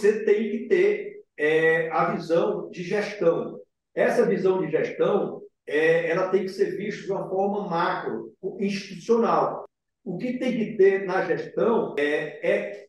[0.00, 3.60] você tem que ter é, a visão de gestão.
[3.94, 9.66] Essa visão de gestão é, ela tem que ser vista de uma forma macro, institucional.
[10.02, 12.86] O que tem que ter na gestão é, é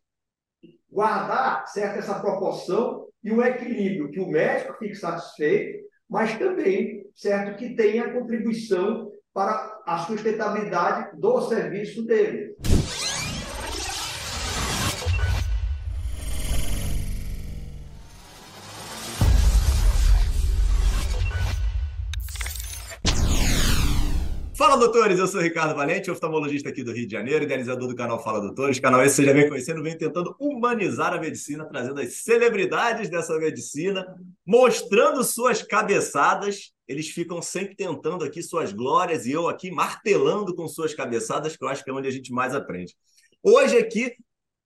[0.90, 7.58] guardar certo, essa proporção e o equilíbrio, que o médico fique satisfeito, mas também certo,
[7.58, 12.56] que tenha contribuição para a sustentabilidade do serviço dele.
[24.82, 25.20] Doutores!
[25.20, 28.80] Eu sou Ricardo Valente, oftalmologista aqui do Rio de Janeiro, idealizador do canal Fala Doutores.
[28.80, 33.38] Canal esse você já vem conhecendo, vem tentando humanizar a medicina, trazendo as celebridades dessa
[33.38, 34.04] medicina,
[34.44, 36.72] mostrando suas cabeçadas.
[36.88, 41.64] Eles ficam sempre tentando aqui suas glórias e eu aqui martelando com suas cabeçadas, que
[41.64, 42.96] eu acho que é onde a gente mais aprende.
[43.44, 44.16] Hoje aqui,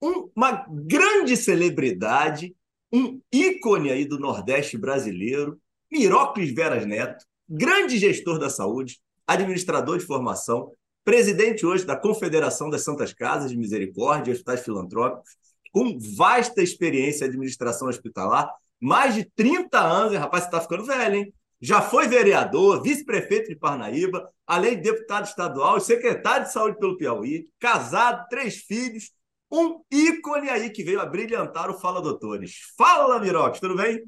[0.01, 2.55] um, uma grande celebridade,
[2.89, 5.59] um ícone aí do Nordeste brasileiro,
[5.91, 8.97] Mirócles Veras Neto, grande gestor da saúde,
[9.27, 10.71] administrador de formação,
[11.03, 15.31] presidente hoje da Confederação das Santas Casas de Misericórdia e Hospitais Filantrópicos,
[15.71, 21.15] com vasta experiência em administração hospitalar, mais de 30 anos, rapaz, você está ficando velho,
[21.15, 21.33] hein?
[21.61, 27.47] Já foi vereador, vice-prefeito de Parnaíba, além de deputado estadual, secretário de saúde pelo Piauí,
[27.59, 29.11] casado, três filhos,
[29.51, 32.57] um ícone aí que veio a brilhantar o Fala Doutores.
[32.77, 34.03] Fala, Mirox, tudo bem?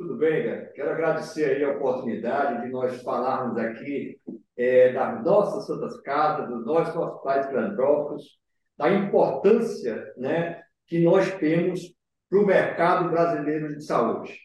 [0.00, 0.72] Tudo bem, cara.
[0.74, 4.18] Quero agradecer aí a oportunidade de nós falarmos aqui
[4.56, 8.40] é, das nossas santas casas, dos nossos hospitais filantrópicos,
[8.78, 11.82] da importância né, que nós temos
[12.30, 14.38] para o mercado brasileiro de saúde.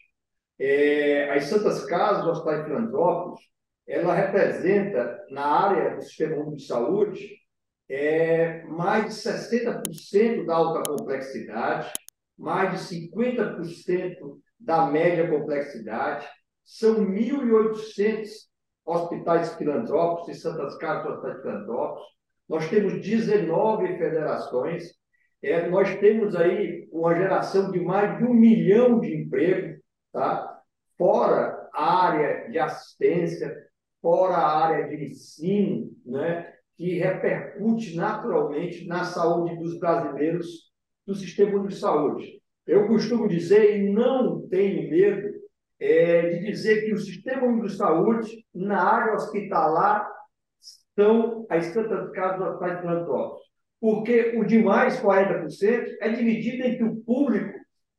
[0.58, 3.40] É, as santas casas, os hospitais filantrópicos,
[3.88, 7.30] ela representa na área do sistema de saúde
[7.88, 11.90] é, mais de 60% da alta complexidade,
[12.36, 16.26] mais de 50% da média complexidade.
[16.64, 18.28] São 1.800
[18.84, 22.06] hospitais filantrópicos e Santas Casas hospitais filantrópicos.
[22.48, 24.84] Nós temos 19 federações.
[25.42, 29.80] É, nós temos aí uma geração de mais de um milhão de empregos,
[30.12, 30.60] tá?
[30.96, 33.54] fora a área de assistência,
[34.00, 36.52] fora a área de ensino, né?
[36.76, 40.72] que repercute naturalmente na saúde dos brasileiros
[41.06, 42.40] do sistema de saúde.
[42.66, 45.36] Eu costumo dizer, e não tenho medo,
[45.78, 50.10] é, de dizer que o sistema de saúde, na área hospitalar,
[50.94, 53.46] são as Santas Casas dos Hospitais Filantrópicos.
[53.78, 57.52] Porque o demais 40% é dividido entre o público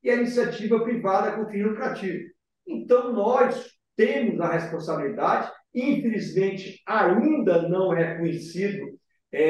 [0.04, 2.24] e a iniciativa privada com fim lucrativo.
[2.68, 8.98] Então, nós temos a responsabilidade, infelizmente, ainda não reconhecido
[9.32, 9.44] é,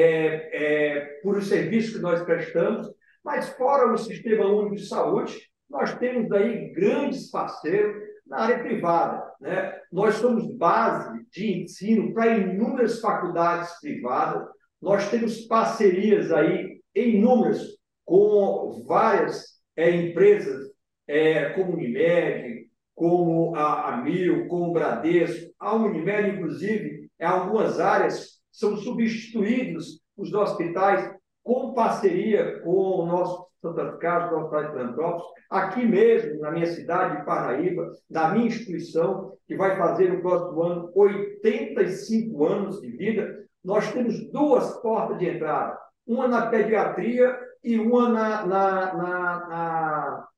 [0.52, 2.88] é, por os serviços que nós prestamos,
[3.28, 7.94] mas fora o Sistema Único de Saúde, nós temos aí grandes parceiros
[8.26, 9.22] na área privada.
[9.38, 9.78] Né?
[9.92, 14.48] Nós somos base de ensino para inúmeras faculdades privadas,
[14.80, 17.60] nós temos parcerias aí inúmeras
[18.02, 19.44] com várias
[19.76, 20.66] é, empresas,
[21.06, 27.78] é, como Unimed, como a, a Mil, como o Bradesco, a Unimed, inclusive, em algumas
[27.78, 31.17] áreas são substituídos os hospitais
[31.48, 37.16] com parceria com o nosso Santa Casa, Hospital de Filantrópicos, aqui mesmo, na minha cidade
[37.16, 43.46] de Paraíba, da minha instituição, que vai fazer no próximo ano 85 anos de vida,
[43.64, 50.28] nós temos duas portas de entrada, uma na pediatria e uma na, na, na, na,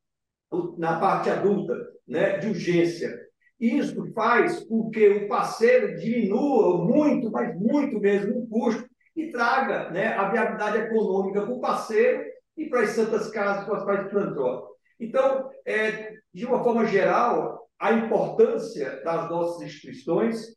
[0.78, 1.75] na parte adulta,
[2.06, 3.19] né, de urgência.
[3.59, 9.91] Isso faz com que o parceiro diminua muito, mas muito mesmo, o custo e traga
[9.91, 12.25] né, a viabilidade econômica para o parceiro
[12.56, 14.71] e para as santas casas para as partes filantrópicas.
[14.98, 20.54] Então, é, de uma forma geral, a importância das nossas instituições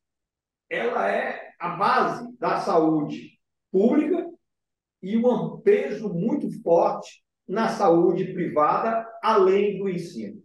[0.69, 3.39] ela é a base da saúde
[3.71, 4.27] pública
[5.01, 10.41] e um peso muito forte na saúde privada, além do ensino.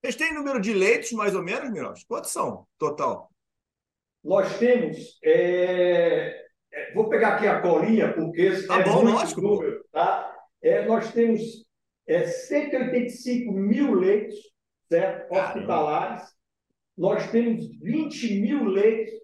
[0.00, 2.04] Vocês têm número de leitos, mais ou menos, Miros?
[2.04, 3.30] Quantos são, total?
[4.22, 6.43] Nós temos é,
[6.94, 10.34] vou pegar aqui a colinha, porque tá é bom, lógico, número, tá?
[10.62, 11.40] É, nós temos
[12.06, 14.36] é, 185 mil leitos
[14.88, 15.32] certo?
[15.32, 16.22] hospitalares,
[16.96, 19.14] nós temos 20 mil leitos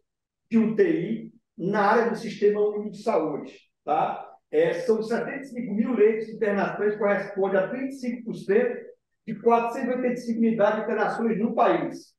[0.50, 3.56] de UTI na área do Sistema Único de Saúde.
[3.84, 4.26] Tá?
[4.50, 8.76] É, são 75 mil leitos de internações, corresponde a 35%
[9.26, 12.14] de 485 unidades de internações no país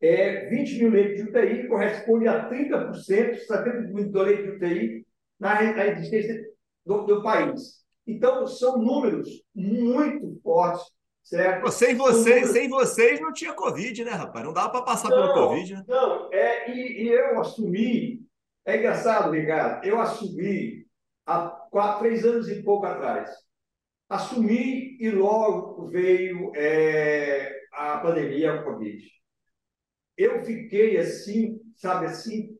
[0.00, 5.06] é, 20 mil leitos de UTI corresponde a 30%, 70 mil leitos de UTI
[5.38, 6.44] na, na existência
[6.84, 7.80] do, do país.
[8.06, 10.84] Então, são números muito fortes
[11.22, 11.70] certo?
[11.70, 14.44] sem vocês, sem vocês não tinha Covid, né, rapaz?
[14.44, 15.84] Não dava para passar não, pelo Covid, né?
[15.86, 18.20] Não, é, e, e, eu assumi,
[18.64, 20.86] é engraçado, Ricardo, eu assumi
[21.26, 23.30] há quatro, três anos e pouco atrás.
[24.08, 29.19] Assumi e logo veio é, a pandemia, a Covid.
[30.20, 32.54] Eu fiquei assim, sabe assim,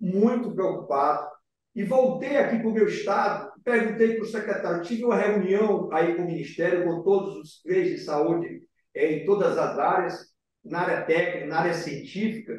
[0.00, 1.28] muito preocupado.
[1.72, 6.16] E voltei aqui para o meu estado, perguntei para o secretário, tive uma reunião aí
[6.16, 8.62] com o Ministério, com todos os três de saúde,
[8.92, 10.34] é, em todas as áreas,
[10.64, 12.52] na área técnica, na área científica,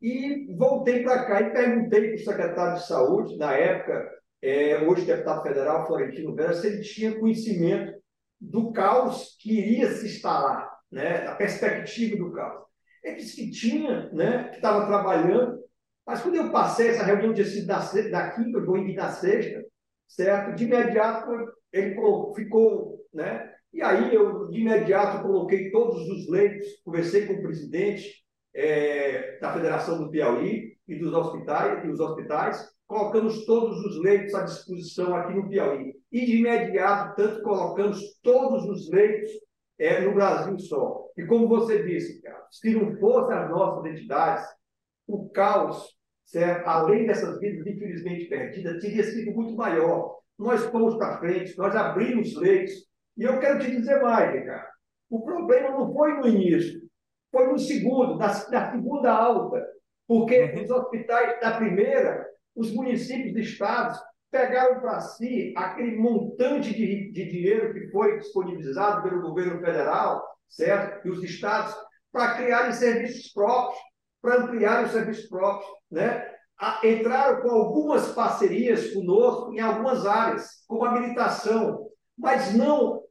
[0.00, 4.08] e voltei para cá e perguntei para o secretário de saúde, na época,
[4.40, 7.98] é, hoje deputado federal, Florentino Vera, se ele tinha conhecimento
[8.40, 12.67] do caos que iria se instalar, né, da perspectiva do caos.
[13.08, 15.58] Ele disse que tinha, né, que estava trabalhando,
[16.06, 17.78] mas quando eu passei essa reunião de da,
[18.10, 19.64] da quinta, eu vou ir na sexta,
[20.06, 20.54] certo?
[20.54, 21.30] De imediato
[21.72, 21.94] ele
[22.34, 23.52] ficou, né?
[23.72, 28.24] E aí eu de imediato coloquei todos os leitos, conversei com o presidente
[28.54, 34.34] é, da Federação do Piauí e dos hospitais e os hospitais, colocamos todos os leitos
[34.34, 39.30] à disposição aqui no Piauí e de imediato tanto colocamos todos os leitos
[39.78, 41.06] é, no Brasil só.
[41.16, 44.46] E como você disse, cara, se não fossem as nossas entidades,
[45.06, 45.98] o caos
[46.28, 46.66] certo?
[46.66, 50.18] além dessas vidas infelizmente perdidas, teria sido muito maior.
[50.38, 52.74] Nós fomos para frente, nós abrimos leitos.
[53.16, 54.68] E eu quero te dizer mais, Ricardo.
[55.10, 56.80] O problema não foi no início,
[57.32, 59.66] foi no segundo, na, na segunda alta.
[60.06, 60.62] Porque uhum.
[60.62, 63.98] os hospitais da primeira, os municípios estados
[64.30, 71.06] pegaram para si aquele montante de, de dinheiro que foi disponibilizado pelo governo federal, certo?
[71.06, 71.74] E os estados,
[72.12, 73.78] para criarem serviços próprios
[74.20, 75.70] para ampliar os serviços próprios.
[75.90, 76.26] Né?
[76.84, 81.86] Entraram com algumas parcerias conosco em algumas áreas, como habilitação,
[82.16, 83.02] mas não,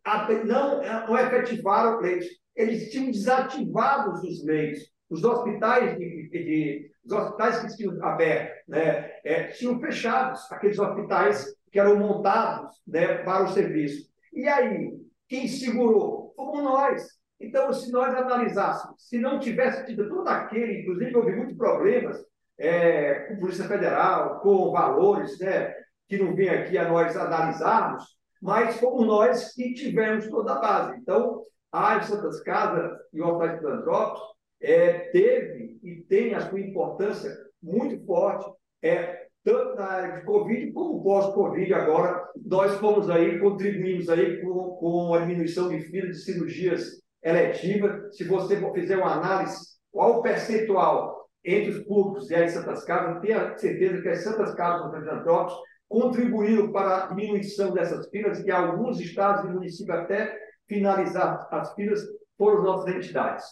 [0.45, 2.27] não, não efetivaram leitos.
[2.55, 4.81] Eles tinham desativado os leitos.
[5.09, 11.55] Os hospitais, de, de, os hospitais que tinham abertos né, é, tinham fechados, aqueles hospitais
[11.71, 14.09] que eram montados né, para o serviço.
[14.33, 14.93] E aí,
[15.27, 16.33] quem segurou?
[16.35, 17.07] Fomos nós.
[17.39, 22.17] Então, se nós analisássemos, se não tivesse tido todo aquele, inclusive houve muitos problemas
[22.57, 25.73] é, com a Polícia Federal, com valores né,
[26.07, 28.03] que não vem aqui a nós analisarmos,
[28.41, 30.97] mas fomos nós que tivemos toda a base.
[30.99, 36.59] Então, a Santas Casas e o Hospital de Filantrópicos é, teve e tem a sua
[36.59, 37.31] importância
[37.61, 38.49] muito forte,
[38.81, 41.73] é, tanto na área de Covid como pós-Covid.
[41.73, 48.09] Agora, nós fomos aí, contribuímos aí com, com a diminuição de filas de cirurgias eletiva,
[48.11, 49.57] se você fizer uma análise,
[49.91, 54.53] qual o percentual entre os públicos e as Santas Casas, tenha certeza que as Santas
[54.53, 55.57] Casas dos filantrópicos
[55.87, 60.37] contribuíram para a diminuição dessas filas e alguns estados e municípios até
[60.67, 62.01] finalizar as filas
[62.37, 63.45] foram nossas entidades.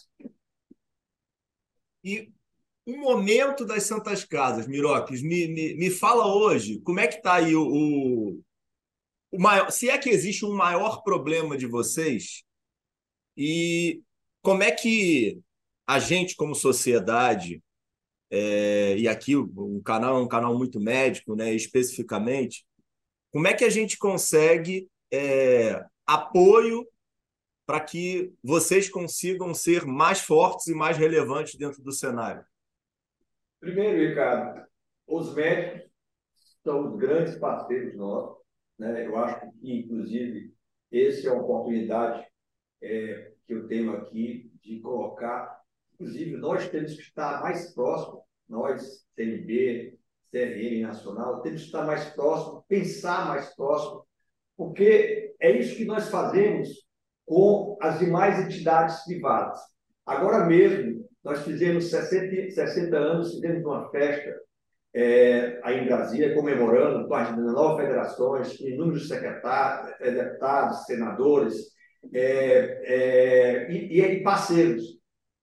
[2.05, 2.31] E
[2.85, 7.33] um momento das Santas Casas, Miroques, me, me, me fala hoje, como é que está
[7.33, 8.43] aí o, o,
[9.31, 12.43] o maior, se é que existe um maior problema de vocês
[13.35, 14.03] e
[14.43, 15.39] como é que
[15.87, 17.59] a gente, como sociedade,
[18.29, 22.67] é, e aqui o, canal é um canal muito médico, né, especificamente,
[23.31, 26.87] como é que a gente consegue é, apoio
[27.65, 32.45] para que vocês consigam ser mais fortes e mais relevantes dentro do cenário?
[33.59, 34.65] Primeiro, Ricardo,
[35.07, 35.89] os médicos
[36.63, 38.37] são os grandes parceiros nossos.
[38.77, 39.07] Né?
[39.07, 40.53] Eu acho que, inclusive,
[40.91, 42.25] essa é uma oportunidade
[42.81, 45.61] é, que eu tenho aqui de colocar,
[45.93, 49.97] inclusive nós temos que estar mais próximo, nós, CNB,
[50.31, 54.05] CRM Nacional, temos que estar mais próximo, pensar mais próximo,
[54.57, 56.84] porque é isso que nós fazemos
[57.25, 59.59] com as demais entidades privadas.
[60.05, 64.35] Agora mesmo, nós fizemos 60, 60 anos, fizemos uma festa
[64.93, 71.55] é, aí em Brasília, comemorando com as 19 federações, inúmeros secretários, deputados, senadores,
[72.13, 74.83] é, é, e, e parceiros.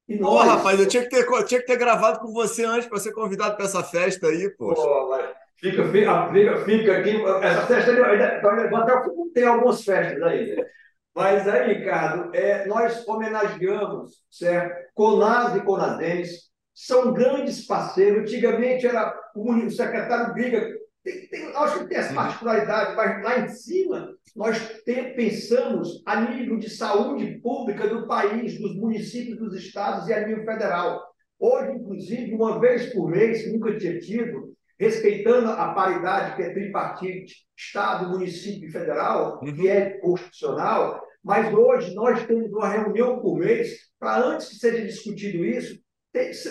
[0.09, 0.31] E nós...
[0.31, 3.13] Pô, rapaz, eu tinha que, ter, tinha que ter gravado com você antes para ser
[3.13, 4.81] convidado para essa festa aí, poxa.
[4.81, 5.19] Pô,
[5.61, 7.23] fica, fica, fica aqui.
[7.43, 9.03] Essa festa até
[9.35, 10.57] tem algumas festas aí.
[11.15, 14.75] Mas aí, Ricardo, é, nós homenageamos, certo?
[14.95, 18.23] Conas e Conadense são grandes parceiros.
[18.23, 22.15] Antigamente era o secretário briga tem, tem, acho que tem essa uhum.
[22.15, 24.57] particularidade, mas lá em cima nós
[25.17, 30.45] pensamos a nível de saúde pública do país, dos municípios, dos estados e a nível
[30.45, 31.03] federal.
[31.39, 34.42] Hoje, inclusive, uma vez por mês, nunca tinha tido,
[34.83, 39.55] respeitando a paridade que é tripartite, Estado, município e federal, uhum.
[39.55, 44.85] que é constitucional, Mas hoje nós temos uma reunião por mês para, antes que seja
[44.85, 45.81] discutido isso,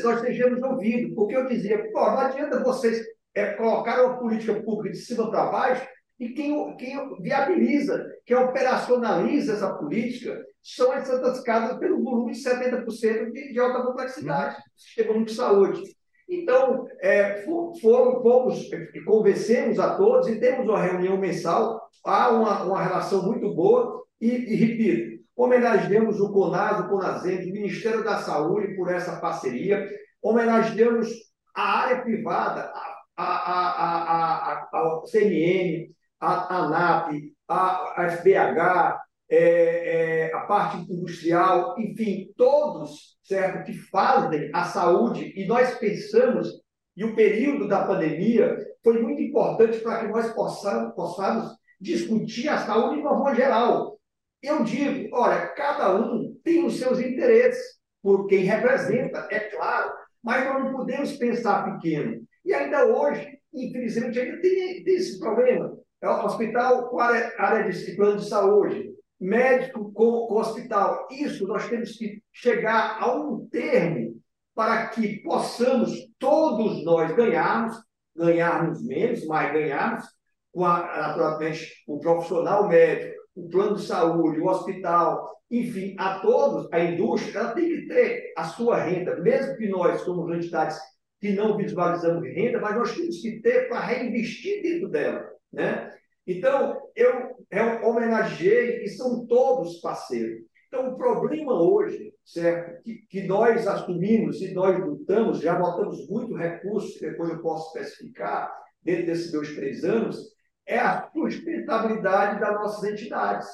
[0.02, 1.14] nós estejamos ouvindo.
[1.14, 5.52] Porque eu dizia, pô, não adianta vocês é, colocar uma política pública de cima para
[5.52, 5.86] baixo
[6.18, 12.40] e quem, quem viabiliza, quem operacionaliza essa política são as Santas Casas pelo volume de
[12.40, 14.62] 70% de, de alta complexidade, uhum.
[14.78, 16.01] sistema de saúde.
[16.32, 17.44] Então, é,
[17.82, 18.70] foram, fomos,
[19.06, 24.30] convencemos a todos e temos uma reunião mensal, há uma, uma relação muito boa e,
[24.30, 29.86] e repito, homenageamos o CONAS, o CONASEM, o Ministério da Saúde por essa parceria,
[30.24, 31.10] homenageamos
[31.54, 32.72] a área privada,
[33.18, 39.01] a, a, a, a, a CNN, a ANAP, a, a FBH,
[39.32, 46.50] é, é, a parte industrial, enfim, todos, certo, que fazem a saúde, e nós pensamos,
[46.98, 52.58] e o período da pandemia foi muito importante para que nós possamos, possamos discutir a
[52.58, 53.98] saúde de uma forma geral.
[54.44, 60.44] Eu digo, olha, cada um tem os seus interesses, por quem representa, é claro, mas
[60.44, 62.22] nós não podemos pensar pequeno.
[62.44, 65.78] E ainda hoje, infelizmente, ainda tem, tem esse problema.
[66.02, 71.08] É o hospital com área, área de plano de saúde, médico com, com hospital.
[71.12, 74.20] Isso nós temos que chegar a um termo
[74.56, 77.78] para que possamos todos nós ganharmos,
[78.16, 80.06] ganharmos menos, mas ganharmos,
[80.52, 86.68] com a, naturalmente, o profissional médico, o plano de saúde, o hospital, enfim, a todos,
[86.74, 90.80] a indústria, ela tem que ter a sua renda, mesmo que nós somos entidades
[91.20, 95.30] que não visualizamos renda, mas nós temos que ter para reinvestir dentro dela.
[95.54, 95.94] Né?
[96.26, 100.44] Então, eu, eu homenageei e são todos parceiros.
[100.68, 106.34] Então, o problema hoje, certo, que, que nós assumimos e nós lutamos, já botamos muito
[106.34, 108.50] recurso, que depois eu posso especificar,
[108.82, 110.18] dentro desses meus três anos,
[110.66, 113.48] é a sustentabilidade das nossas entidades,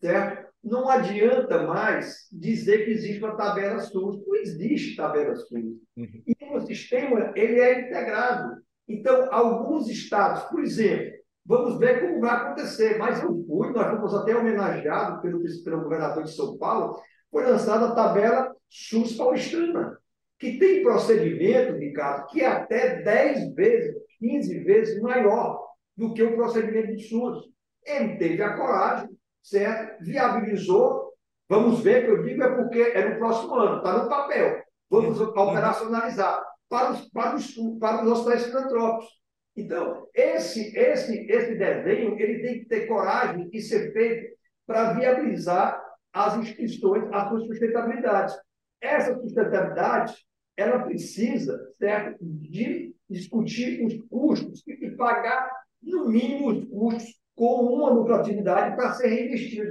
[0.00, 0.44] certo?
[0.62, 4.26] Não adianta mais dizer que existe uma tabela SUS.
[4.26, 5.52] Não existe tabela SUS.
[5.96, 6.22] Uhum.
[6.26, 8.62] E o sistema ele é integrado.
[8.88, 11.13] Então, alguns estados, por exemplo,
[11.46, 12.98] Vamos ver como vai acontecer.
[12.98, 16.98] Mas eu fui, nós fomos até homenageados pelo, pelo governador de São Paulo,
[17.30, 19.98] foi lançada a tabela SUS paulistana,
[20.38, 25.64] que tem procedimento, Ricardo, que é até 10 vezes, 15 vezes maior
[25.96, 27.44] do que o procedimento do SUS.
[27.84, 29.10] Ele teve a coragem,
[29.42, 30.02] certo?
[30.02, 31.12] Viabilizou.
[31.48, 34.62] Vamos ver, que eu digo é porque é no próximo ano, está no papel.
[34.90, 39.23] Vamos operacionalizar para os, para os, para os hospitais filantrópicos.
[39.56, 44.34] Então, esse, esse, esse desenho ele tem que ter coragem e ser feito
[44.66, 45.80] para viabilizar
[46.12, 48.34] as instituições, a sua sustentabilidade.
[48.80, 50.14] Essa sustentabilidade,
[50.56, 55.50] ela precisa, certo, de discutir os custos e pagar,
[55.82, 59.70] no mínimo, os custos com uma lucratividade para ser reinvestido.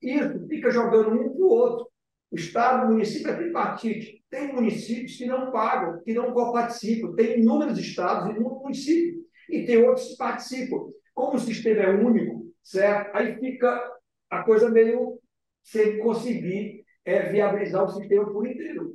[0.00, 1.88] Isso fica jogando um para o outro.
[2.30, 4.24] O Estado, o município é tripartite.
[4.30, 7.14] Tem municípios que não pagam, que não participam.
[7.14, 9.21] Tem inúmeros estados e inúmeros municípios
[9.52, 10.90] e tem outros que participam.
[11.14, 13.14] Como o sistema é único, certo?
[13.14, 13.92] Aí fica
[14.30, 15.20] a coisa meio
[15.62, 18.94] sem conseguir é, viabilizar o sistema por inteiro.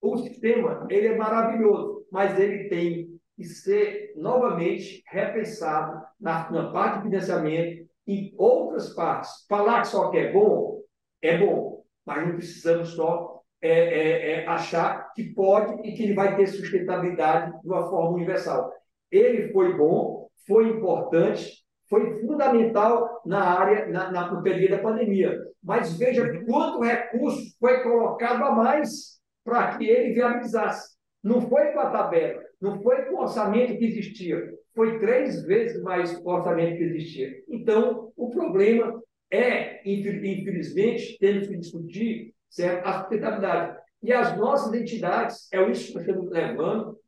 [0.00, 6.98] O sistema ele é maravilhoso, mas ele tem que ser novamente repensado na, na parte
[6.98, 9.46] de financiamento em outras partes.
[9.48, 10.80] Falar que só que é bom,
[11.20, 16.14] é bom, mas não precisamos só é, é, é, achar que pode e que ele
[16.14, 18.72] vai ter sustentabilidade de uma forma universal.
[19.10, 25.38] Ele foi bom, foi importante, foi fundamental na área, na, na, no período da pandemia.
[25.62, 26.44] Mas veja uhum.
[26.46, 30.96] quanto recurso foi colocado a mais para que ele viabilizasse.
[31.22, 34.40] Não foi com a tabela, não foi com o orçamento que existia,
[34.74, 37.42] foi três vezes mais o orçamento que existia.
[37.48, 42.86] Então, o problema é, infelizmente, temos que discutir certo?
[42.86, 43.78] a sustentabilidade.
[44.02, 46.98] E as nossas entidades, é isso que nós estamos levando,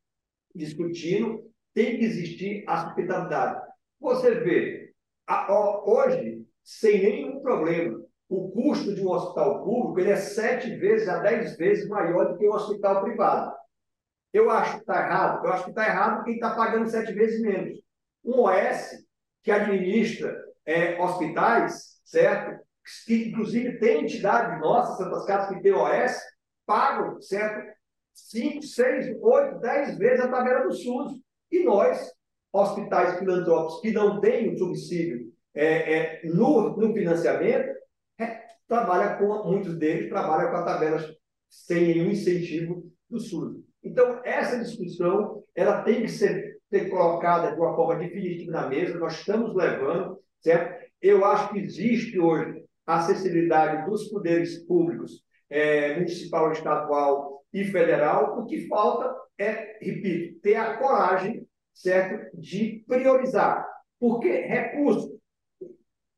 [0.55, 3.61] discutindo, tem que existir a sustentabilidade.
[4.01, 4.93] Você vê,
[5.27, 5.53] a,
[5.85, 11.19] hoje, sem nenhum problema, o custo de um hospital público ele é sete vezes a
[11.19, 13.53] dez vezes maior do que um hospital privado.
[14.33, 15.45] Eu acho que está errado.
[15.45, 17.79] Eu acho que está errado quem está pagando sete vezes menos.
[18.25, 19.05] Um OS
[19.43, 22.61] que administra é, hospitais, certo?
[23.07, 26.17] Que inclusive tem entidades nossas, Santas Casas, que tem OS,
[26.65, 27.69] pagam, certo?
[28.15, 31.21] Cinco, seis, oito, dez vezes a tabela do SUS.
[31.51, 32.11] E nós,
[32.53, 37.69] hospitais filantrópicos que não têm o subsídio é, é, no, no financiamento,
[38.19, 40.99] é, trabalha com, muitos deles trabalham com a tabela
[41.49, 43.57] sem nenhum incentivo do SUS.
[43.83, 48.99] Então, essa discussão ela tem que ser, ser colocada de uma forma definitiva na mesa,
[48.99, 50.89] nós estamos levando, certo?
[51.03, 58.39] Eu acho que existe hoje acessibilidade dos poderes públicos, é, municipal, estadual e federal.
[58.41, 63.67] O que falta é, repito, ter a coragem, certo, de priorizar.
[63.99, 65.19] Porque recurso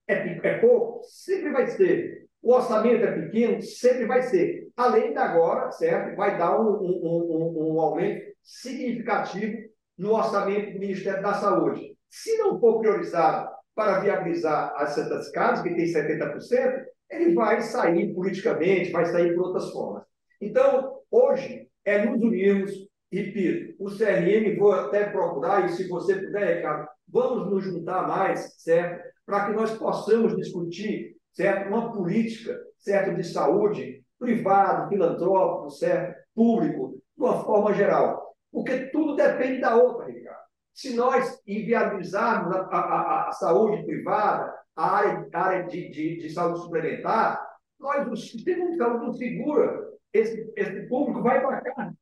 [0.08, 2.26] é, é pouco, sempre vai ser.
[2.42, 4.68] O orçamento é pequeno, sempre vai ser.
[4.76, 9.56] Além da agora, certo, vai dar um, um, um, um aumento significativo
[9.96, 11.96] no orçamento do Ministério da Saúde.
[12.10, 18.14] Se não for priorizado para viabilizar as Santas Casas, que tem 70%, ele vai sair
[18.14, 20.02] politicamente, vai sair por outras formas.
[20.40, 22.72] Então, hoje, é nos unirmos,
[23.12, 28.54] repito, o CRM, vou até procurar, e se você puder, Ricardo, vamos nos juntar mais,
[28.62, 29.02] certo?
[29.26, 31.68] Para que nós possamos discutir, certo?
[31.68, 33.14] Uma política, certo?
[33.14, 36.18] De saúde, privado, filantrópico, certo?
[36.34, 38.34] Público, de uma forma geral.
[38.50, 40.42] Porque tudo depende da outra, Ricardo.
[40.72, 46.30] Se nós inviabilizarmos a, a, a saúde privada, a área, a área de, de, de
[46.30, 47.40] saúde suplementar,
[47.78, 49.90] nós, o sistema de saúde não segura.
[50.12, 51.92] Esse, esse público vai para cá.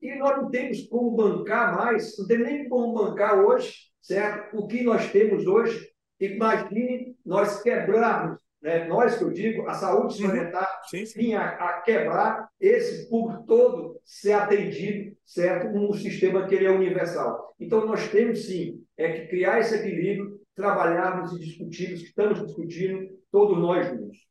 [0.00, 4.56] E nós não temos como bancar mais, não temos nem como bancar hoje, certo?
[4.56, 5.90] O que nós temos hoje.
[6.20, 8.86] Imagine nós quebrarmos, né?
[8.86, 10.28] nós que eu digo, a saúde uhum.
[10.28, 10.80] suplementar
[11.14, 15.68] vinha a, a quebrar esse público todo ser atendido, certo?
[15.72, 17.54] Num sistema que ele é universal.
[17.58, 23.58] Então, nós temos sim é que criar esse equilíbrio, trabalharmos e discutirmos, estamos discutindo, todos
[23.58, 24.26] nós juntos.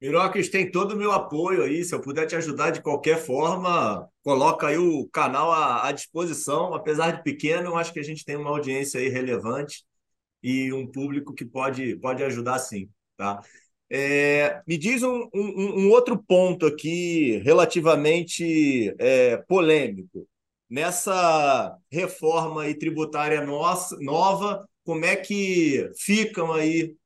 [0.00, 1.84] Miroques tem todo o meu apoio aí.
[1.84, 6.74] Se eu puder te ajudar de qualquer forma, coloca aí o canal à, à disposição.
[6.74, 9.84] Apesar de pequeno, eu acho que a gente tem uma audiência aí relevante
[10.42, 12.90] e um público que pode, pode ajudar sim.
[13.16, 13.40] Tá?
[13.88, 20.26] É, me diz um, um, um, outro ponto aqui relativamente é, polêmico.
[20.68, 26.96] Nessa reforma tributária nossa, nova, como é que ficam aí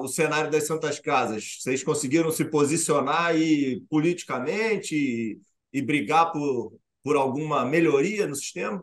[0.00, 1.58] o cenário das Santas Casas?
[1.60, 5.40] Vocês conseguiram se posicionar aí politicamente e,
[5.72, 8.82] e brigar por, por alguma melhoria no sistema?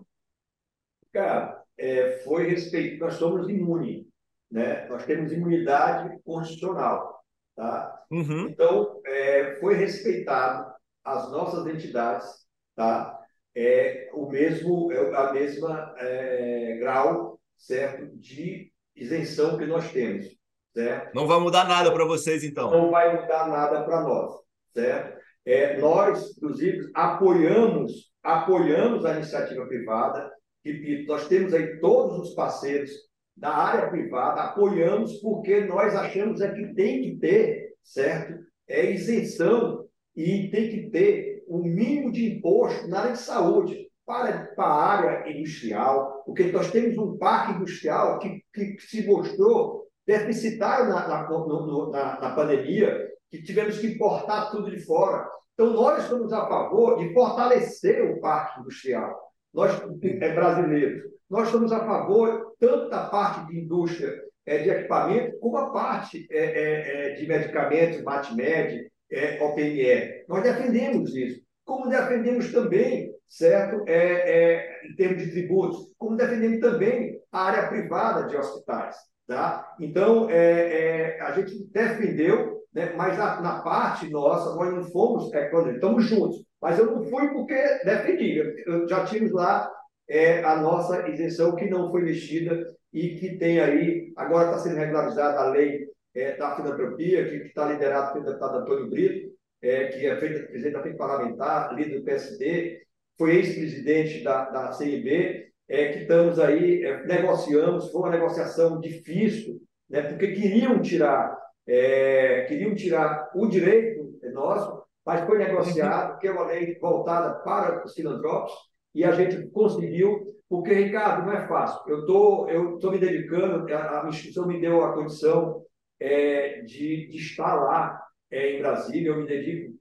[1.11, 2.99] Cara, é, foi respeito.
[2.99, 4.05] Nós somos imunes,
[4.49, 4.87] né?
[4.87, 7.23] Nós temos imunidade constitucional,
[7.55, 8.05] tá?
[8.11, 8.47] Uhum.
[8.47, 12.27] Então, é, foi respeitado as nossas entidades,
[12.75, 13.19] tá?
[13.55, 17.28] É o mesmo, é a mesma é, grau,
[17.59, 20.25] certo, de isenção que nós temos.
[20.73, 21.13] Certo?
[21.13, 22.71] Não vai mudar nada para vocês, então?
[22.71, 24.33] Não vai mudar nada para nós,
[24.73, 25.19] certo?
[25.45, 30.31] É, nós, inclusive, apoiamos, apoiamos a iniciativa privada.
[30.63, 32.91] Repito, nós temos aí todos os parceiros
[33.35, 38.37] da área privada, apoiamos porque nós achamos é que tem que ter, certo?
[38.67, 44.47] É isenção e tem que ter o mínimo de imposto na área de saúde para,
[44.55, 50.89] para a área industrial, porque nós temos um parque industrial que, que, se mostrou deficitário
[50.89, 55.29] na, na, no, na, na pandemia, que tivemos que importar tudo de fora.
[55.53, 59.15] Então, nós estamos a favor de fortalecer o parque industrial,
[59.53, 61.03] nós é, brasileiros.
[61.29, 64.11] Nós estamos a favor tanto da parte de indústria
[64.43, 70.25] é, de equipamento, como a parte é, é, é de medicamentos, MATMED, é, OPME.
[70.27, 71.43] Nós defendemos isso.
[71.63, 77.69] Como defendemos também, certo, é, é, em termos de tributos, como defendemos também a área
[77.69, 78.97] privada de hospitais.
[79.27, 79.75] Tá?
[79.79, 85.31] Então, é, é, a gente defendeu, né, mas na, na, parte nossa, nós não fomos,
[85.33, 87.53] é, estamos juntos, mas eu não fui porque
[87.85, 88.63] defendi.
[88.65, 89.71] Eu, já tínhamos lá
[90.07, 94.77] é, a nossa isenção que não foi mexida e que tem aí, agora está sendo
[94.77, 100.07] regularizada a lei é, da filantropia, que está liderada pelo deputado Antônio Brito, é, que
[100.07, 102.81] é feita, presidente da frente parlamentar, líder do PSD,
[103.19, 109.59] foi ex-presidente da, da CIB, é, que estamos aí, é, negociamos, foi uma negociação difícil,
[109.89, 116.31] né, porque queriam tirar, é, queriam tirar o direito nosso, mas foi negociado, que é
[116.31, 118.57] uma lei voltada para os filantrópicos,
[118.95, 121.81] e a gente conseguiu, porque, Ricardo, não é fácil.
[121.87, 125.63] Eu tô, estou me dedicando, a, a instituição me deu a condição
[125.99, 128.01] é, de, de estar lá
[128.31, 129.78] é, em Brasília, eu me dedico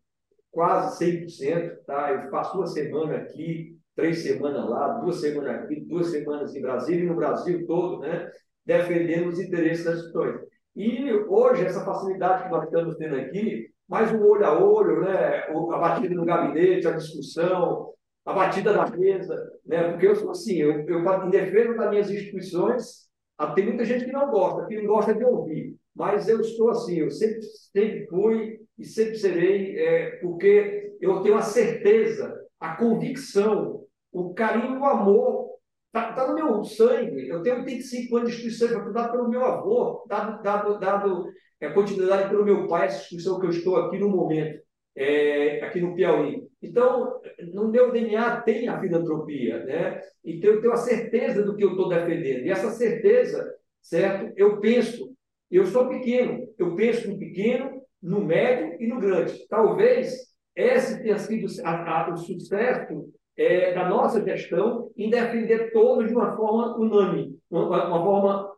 [0.59, 2.11] quase 100%, tá?
[2.11, 7.05] eu passo uma semana aqui, três semanas lá, duas semanas aqui, duas semanas em Brasília
[7.05, 8.29] e no Brasil todo, né?
[8.67, 10.41] defendendo os interesses das instituições.
[10.75, 15.45] E hoje, essa facilidade que nós estamos tendo aqui, mais um olho a olho, né?
[15.47, 17.93] a batida no gabinete, a discussão,
[18.27, 19.93] a batida na mesa, né?
[19.93, 24.07] porque eu sou assim, eu, eu em defesa das minhas instituições, ah, tem muita gente
[24.07, 27.43] que não gosta, que não gosta de ouvir, mas eu estou assim, eu sempre,
[27.73, 33.79] sempre fui e sempre serei, é, porque eu tenho a certeza, a convicção
[34.13, 35.51] o carinho, o amor,
[35.87, 37.29] está tá no meu sangue.
[37.29, 41.27] Eu tenho 85 anos de instituição, foi dado pelo meu avô, dado, dado, dado
[41.61, 44.61] é continuidade pelo meu pai, essa instituição que eu estou aqui no momento,
[44.95, 46.47] é, aqui no Piauí.
[46.63, 47.21] Então,
[47.53, 50.01] no meu DNA tem a filantropia, né?
[50.25, 52.47] Então, eu tenho a certeza do que eu estou defendendo.
[52.47, 54.33] E essa certeza, certo?
[54.37, 55.13] Eu penso,
[55.51, 59.47] eu sou pequeno, eu penso no pequeno, no médio e no grande.
[59.49, 60.15] Talvez
[60.55, 66.15] esse tenha sido a, a, o sucesso é, da nossa gestão em defender todos de
[66.15, 68.53] uma forma unânime, uma, uma forma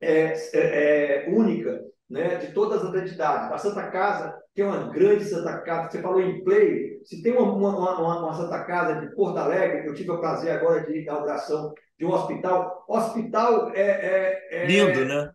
[0.00, 3.52] é, é, é, única, né, de todas as entidades.
[3.52, 7.32] A Santa Casa, que é uma grande Santa Casa, você falou em play, se tem
[7.32, 11.02] uma, uma, uma, Santa Casa de Porto Alegre, que eu tive o prazer agora de
[11.02, 12.84] inauguração de um hospital.
[12.88, 15.30] Hospital é, é, é lindo, né?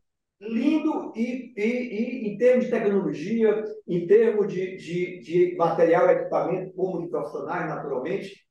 [0.47, 6.73] Lindo e, e, e, em termos de tecnologia, em termos de, de, de material equipamento,
[6.73, 8.45] como de profissionais, naturalmente,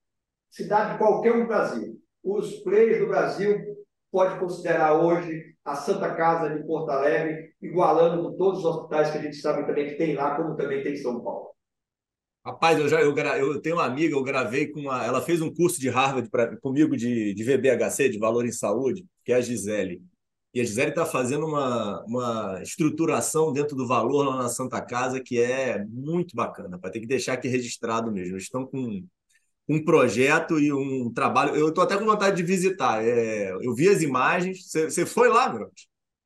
[0.51, 2.01] cidade de qualquer um do Brasil.
[2.23, 3.59] Os players do Brasil
[4.11, 9.19] pode considerar hoje a Santa Casa de Porto Alegre, igualando com todos os hospitais que
[9.19, 11.55] a gente sabe também que tem lá, como também tem em São Paulo.
[12.45, 15.03] Rapaz, eu já eu, eu tenho uma amiga, eu gravei com uma.
[15.03, 19.07] Ela fez um curso de Harvard pra, comigo de, de VBHC, de Valor em Saúde,
[19.25, 20.03] que é a Gisele.
[20.55, 25.21] E a Gisele está fazendo uma, uma estruturação dentro do valor lá na Santa Casa
[25.21, 26.79] que é muito bacana.
[26.81, 28.35] Vai ter que deixar aqui registrado mesmo.
[28.35, 29.05] Eles estão com
[29.69, 31.57] um projeto e um trabalho.
[31.57, 33.05] Eu estou até com vontade de visitar.
[33.05, 34.71] É, eu vi as imagens.
[34.71, 35.73] Você foi lá, meu?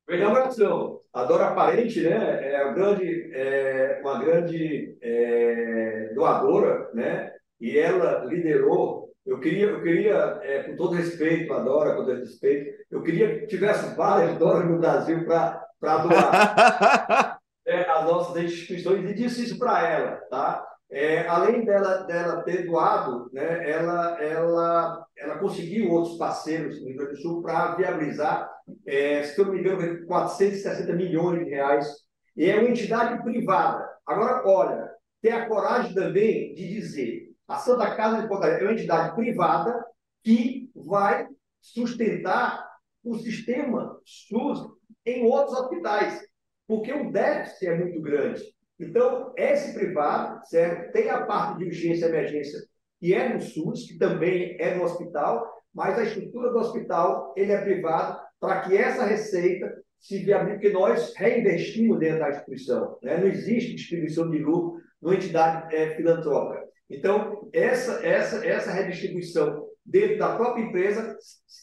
[0.07, 1.01] Inauguração.
[1.13, 8.25] A Dora Parente, né, é, uma grande, é uma grande é, doadora, né, e ela
[8.25, 9.11] liderou.
[9.25, 13.39] Eu queria, eu queria é, com todo respeito, a Dora, com todo respeito, eu queria
[13.39, 19.59] que tivesse várias Doras no Brasil para doar é, as nossas instituições e disse isso
[19.59, 20.65] para ela, tá?
[20.91, 26.97] É, além dela, dela ter doado, né, ela, ela, ela conseguiu outros parceiros no Rio
[26.97, 28.49] Grande do Sul para viabilizar,
[28.87, 31.87] é, se eu não me engano, 460 milhões de reais.
[32.35, 33.87] E é uma entidade privada.
[34.03, 34.89] Agora, olha,
[35.21, 39.85] tem a coragem também de dizer: a Santa Casa de Portaria é uma entidade privada
[40.23, 41.27] que vai
[41.61, 42.68] sustentar
[43.03, 44.67] o sistema SUS
[45.05, 46.21] em outros hospitais,
[46.67, 48.43] porque o déficit é muito grande.
[48.79, 50.91] Então, esse privado, certo?
[50.93, 52.59] Tem a parte de urgência e emergência,
[52.99, 57.51] que é no SUS, que também é no hospital, mas a estrutura do hospital, ele
[57.51, 62.97] é privado para que essa receita se viabilize, porque nós reinvestimos dentro da instituição.
[63.03, 63.17] Né?
[63.17, 66.67] Não existe distribuição de lucro numa entidade é, filantrópica.
[66.89, 71.17] Então, essa, essa, essa redistribuição dentro da própria empresa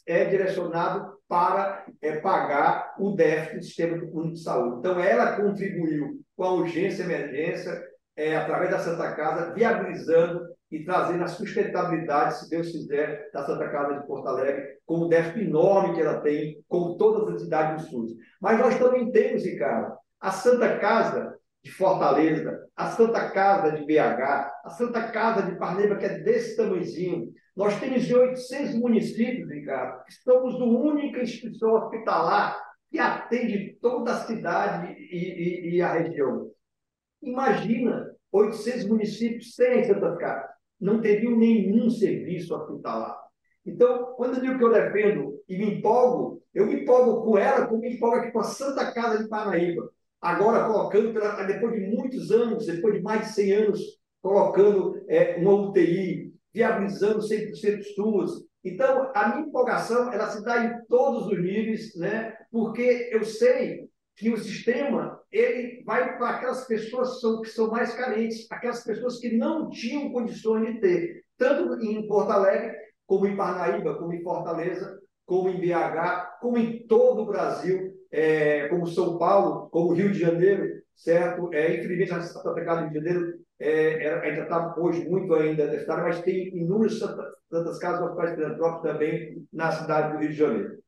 [0.07, 4.79] é direcionado para é, pagar o déficit do sistema de saúde.
[4.79, 7.83] Então, ela contribuiu com a urgência e emergência,
[8.17, 13.69] é, através da Santa Casa, viabilizando e trazendo a sustentabilidade, se Deus quiser, da Santa
[13.69, 17.85] Casa de Porto Alegre, com o déficit enorme que ela tem, com todas as entidades
[17.85, 18.13] do SUS.
[18.41, 24.51] Mas nós também temos, Ricardo, a Santa Casa de Fortaleza, a Santa Casa de BH,
[24.65, 27.33] a Santa Casa de Parnaíba, que é desse tamanhozinho.
[27.57, 34.13] Nós temos de 800 municípios, Ricardo, que somos a única instituição hospitalar que atende toda
[34.13, 36.51] a cidade e, e, e a região.
[37.23, 40.49] Imagina 800 municípios sem Santa Casa.
[40.79, 43.19] Não teriam nenhum serviço hospitalar.
[43.65, 47.67] Então, quando eu digo que eu defendo e me empolgo, eu me empolgo com ela,
[47.67, 49.91] como me empolgo aqui com a Santa Casa de Paraíba.
[50.21, 53.81] Agora, colocando, pela, depois de muitos anos, depois de mais de 100 anos,
[54.21, 56.26] colocando é, uma UTI,
[56.57, 62.37] viabilizando 100% SUS, então, a minha empolgação, ela se dá em todos os níveis, né?
[62.51, 67.71] porque eu sei que o sistema ele vai para aquelas pessoas que são, que são
[67.71, 72.75] mais carentes, aquelas pessoas que não tinham condições de ter, tanto em Porto Alegre,
[73.07, 78.67] como em Parnaíba, como em Fortaleza, como em BH, como em todo o Brasil, é,
[78.69, 81.53] como São Paulo, como Rio de Janeiro, certo?
[81.53, 85.67] É, infelizmente, a Santa Casa do Rio de Janeiro é, ainda está hoje muito ainda
[85.67, 86.99] necessário, mas tem inúmeras
[87.51, 90.79] tantas casas hospitais filantrópicos também na cidade do Rio de Janeiro.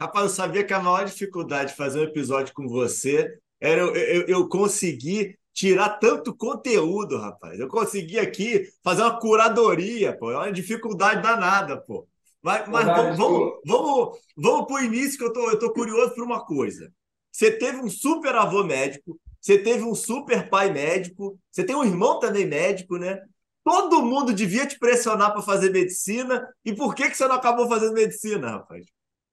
[0.00, 3.94] Rapaz, eu sabia que a maior dificuldade de fazer um episódio com você era eu,
[3.94, 7.58] eu, eu conseguir tirar tanto conteúdo, rapaz.
[7.58, 10.30] Eu consegui aqui fazer uma curadoria, pô.
[10.32, 12.06] É uma dificuldade danada, pô.
[12.42, 16.14] Mas, mas vamos, vamos, vamos, vamos para o início, que eu tô, eu tô curioso
[16.14, 16.92] por uma coisa.
[17.32, 21.84] Você teve um super avô médico, você teve um super pai médico, você tem um
[21.84, 23.20] irmão também médico, né?
[23.62, 26.48] Todo mundo devia te pressionar para fazer medicina.
[26.64, 28.86] E por que, que você não acabou fazendo medicina, rapaz?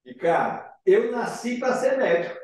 [0.06, 2.36] E, cara, eu nasci para ser médico.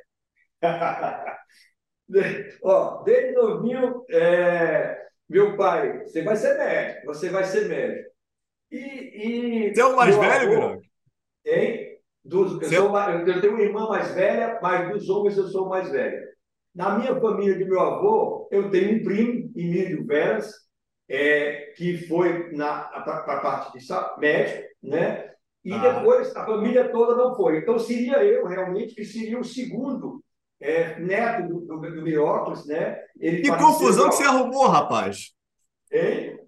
[2.64, 8.10] Ó, desde novinho, é, meu pai, você vai ser médico, você vai ser médico.
[8.72, 10.80] E, e você é o mais velho, Virão?
[11.46, 12.00] Hein?
[12.24, 15.70] Dos, eu, sou, eu tenho uma irmã mais velha, mas dos homens eu sou o
[15.70, 16.27] mais velho.
[16.78, 20.54] Na minha família de meu avô, eu tenho um primo, Emílio Veras,
[21.10, 23.86] é, que foi para a parte de
[24.20, 25.28] médico, né?
[25.66, 25.80] E ah.
[25.80, 27.58] depois a família toda não foi.
[27.58, 30.24] Então seria eu realmente que seria o segundo
[30.60, 33.02] é, neto do, do, do Mirócles, né?
[33.20, 35.34] Ele que confusão que você arrumou, rapaz!
[35.92, 36.40] Hein?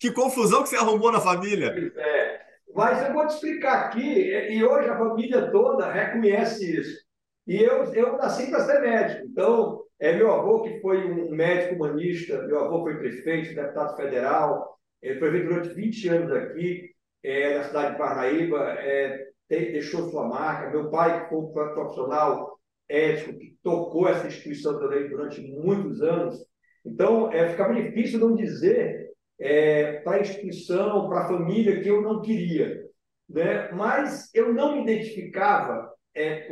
[0.00, 1.72] Que confusão que você arrumou na família!
[1.96, 2.40] É.
[2.74, 7.05] Mas eu vou te explicar aqui, e hoje a família toda reconhece isso.
[7.46, 9.26] E eu, eu nasci para ser médico.
[9.26, 14.76] Então, é meu avô, que foi um médico humanista, meu avô foi prefeito, deputado federal,
[15.00, 16.90] ele foi durante 20 anos aqui,
[17.22, 20.70] é, na cidade de Parnaíba, é, deixou sua marca.
[20.70, 26.38] Meu pai, que foi um profissional ético, que tocou essa instituição também durante muitos anos.
[26.84, 32.02] Então, é, ficava difícil não dizer é, para a instituição, para a família, que eu
[32.02, 32.84] não queria.
[33.28, 33.70] Né?
[33.72, 35.92] Mas eu não me identificava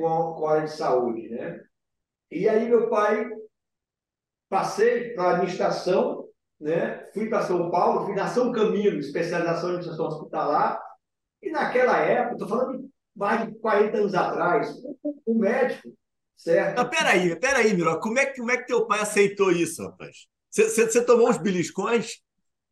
[0.05, 1.29] com, com a área de saúde.
[1.29, 1.65] Né?
[2.31, 3.31] E aí, meu pai,
[4.49, 6.29] passei para a administração,
[6.61, 7.09] né?
[7.15, 10.81] fui para São Paulo, fui na São Camilo, especialização em administração hospitalar.
[11.43, 14.75] E naquela época, estou falando de mais de 40 anos atrás,
[15.25, 15.93] o médico
[16.37, 16.77] Certo.
[16.77, 17.99] Não, peraí, peraí, Miro.
[18.01, 20.27] Como é, como é que teu pai aceitou isso, rapaz?
[20.51, 22.21] Você tomou uns beliscões?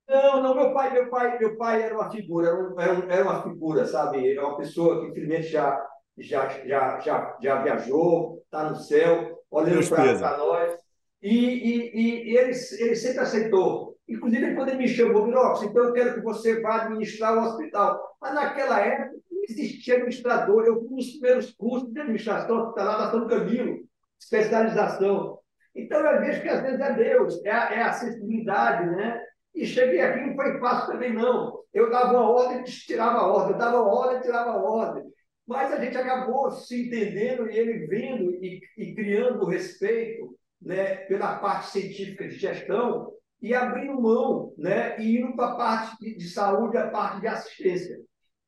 [0.09, 3.43] Não, não, meu pai, meu pai, meu pai era uma figura, era, um, era uma
[3.45, 4.35] figura, sabe?
[4.35, 5.81] É uma pessoa que infelizmente já,
[6.23, 10.81] já, já, já, já viajou, está no céu, olhando para nós.
[11.23, 13.97] E, e, e, e ele, ele sempre aceitou.
[14.09, 18.17] Inclusive, quando ele me chamou, Mirox, então eu quero que você vá administrar o hospital.
[18.21, 19.17] Mas naquela época,
[19.49, 20.65] existia administrador.
[20.65, 23.79] Eu fui nos primeiros cursos de administração hospitalar da São Camilo,
[24.21, 25.39] especialização.
[25.75, 29.23] Então, eu vejo que às vezes é Deus, é a, é a sensibilidade, né?
[29.55, 31.61] E cheguei aqui, não foi fácil também, não.
[31.73, 35.05] Eu dava uma ordem, tirava a ordem, eu dava uma ordem, tirava a ordem.
[35.47, 41.39] Mas a gente acabou se entendendo e ele vendo e, e criando respeito né, pela
[41.39, 46.29] parte científica de gestão e abrindo mão né, e indo para a parte de, de
[46.29, 47.99] saúde, a parte de assistência.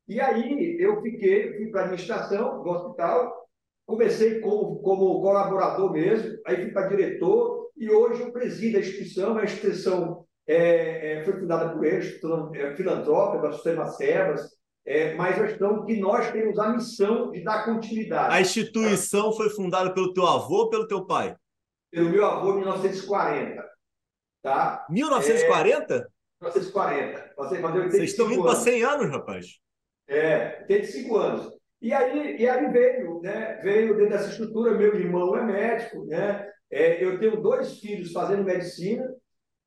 [0.07, 3.49] E aí eu fiquei, fui para a administração do hospital,
[3.85, 9.37] comecei como, como colaborador mesmo, aí fui para diretor, e hoje eu presido a instituição,
[9.37, 12.21] a instituição é, é, foi fundada por eles,
[12.55, 14.54] é, filantrópica, do Sistema Sebas,
[14.87, 18.35] é, mas a questão que nós temos a missão de dar continuidade.
[18.35, 21.35] A instituição foi fundada pelo teu avô ou pelo teu pai?
[21.91, 23.65] Pelo meu avô em 1940.
[24.43, 24.85] Tá?
[24.91, 25.95] 1940?
[25.95, 26.07] É,
[26.43, 27.35] 1940.
[27.91, 29.47] Vocês estão indo para 100 anos, rapaz.
[30.07, 31.55] É, 85 anos.
[31.81, 33.61] E aí, e aí veio, né?
[33.63, 36.51] Veio dentro dessa estrutura, meu irmão é médico, né?
[36.71, 39.05] É, eu tenho dois filhos fazendo medicina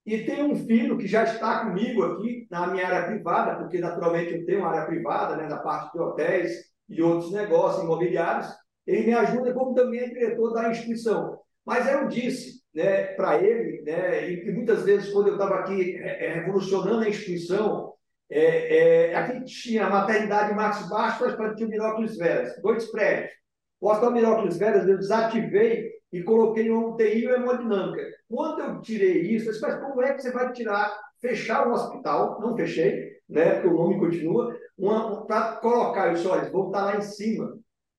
[0.07, 4.33] e tenho um filho que já está comigo aqui na minha área privada, porque naturalmente
[4.33, 6.51] eu tenho uma área privada, né, na parte de hotéis
[6.87, 8.47] e outros negócios imobiliários.
[8.87, 11.37] Ele me ajuda como também é diretor da instituição.
[11.65, 16.35] Mas eu disse né, para ele, né, e, muitas vezes quando eu estava aqui é,
[16.35, 17.91] revolucionando a instituição,
[18.29, 23.33] é, é, aqui tinha a maternidade Max Bastos para o Miróclis Veras, dois prédios.
[23.81, 28.03] O Hospital Miróclis Veras eu desativei e coloquei uma UTI e hemodinâmica.
[28.29, 31.73] Quando eu tirei isso, eu disse, mas como é que você vai tirar, fechar o
[31.73, 32.39] hospital?
[32.41, 34.57] Não fechei, né, porque o nome continua,
[35.27, 37.57] para colocar isso, olha, vou estar lá em cima,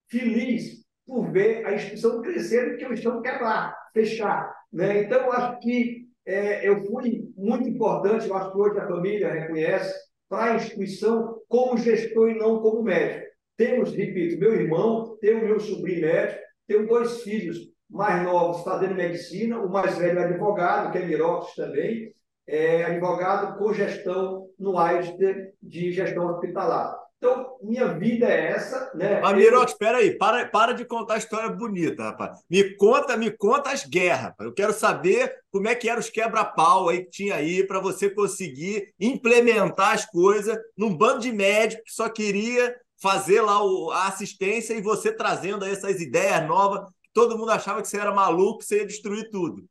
[0.09, 4.55] feliz por ver a instituição crescer, que eu estou quebrar, fechar.
[4.73, 5.03] Né?
[5.03, 9.33] Então, eu acho que é, eu fui muito importante, eu acho que hoje a família
[9.33, 9.95] reconhece,
[10.29, 13.27] para a instituição como gestor e não como médico.
[13.57, 17.57] Temos, repito, meu irmão, tenho meu sobrinho médico, tenho dois filhos
[17.91, 22.13] mais novos fazendo medicina, o mais velho é advogado, que é Mirox também,
[22.47, 25.15] é advogado com gestão no AIDS
[25.63, 26.99] de, gestão hospitalar.
[27.19, 29.21] Então, minha vida é essa, né?
[29.25, 32.39] Amirote, espera aí, para, para de contar a história bonita, rapaz.
[32.49, 34.35] Me conta, me conta as guerras.
[34.39, 38.09] Eu quero saber como é que eram os quebra-pau aí que tinha aí para você
[38.09, 42.73] conseguir implementar as coisas num bando de médicos que só queria
[43.03, 46.89] fazer lá o, a assistência e você trazendo essas ideias novas.
[47.19, 49.65] Todo mundo achava que você era maluco, que você ia destruir tudo.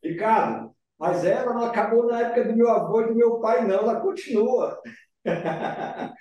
[0.00, 3.78] Ricardo, mas ela não acabou na época do meu avô e do meu pai, não.
[3.80, 4.80] Ela continua.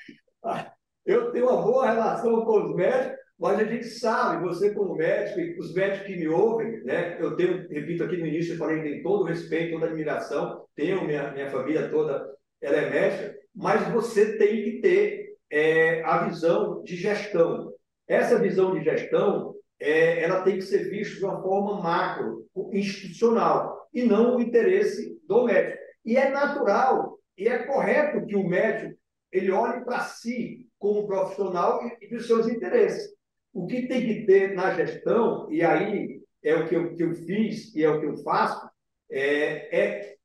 [1.06, 5.40] Eu tenho uma boa relação com os médicos, mas a gente sabe, você como médico,
[5.40, 7.22] e os médicos que me ouvem, né?
[7.22, 10.66] Eu tenho, repito aqui no início, eu falei, tenho todo o respeito, toda a admiração,
[10.76, 12.28] tenho minha, minha família toda,
[12.60, 17.72] ela é médica, mas você tem que ter é, a visão de gestão.
[18.08, 23.88] Essa visão de gestão, é, ela tem que ser vista de uma forma macro, institucional,
[23.94, 25.78] e não o interesse do médico.
[26.06, 28.98] E é natural, e é correto que o médico
[29.32, 33.16] ele olhe para si como profissional e, e para os seus interesses.
[33.54, 37.14] O que tem que ter na gestão, e aí é o que eu, que eu
[37.14, 38.70] fiz e é o que eu faço,
[39.12, 40.16] é, é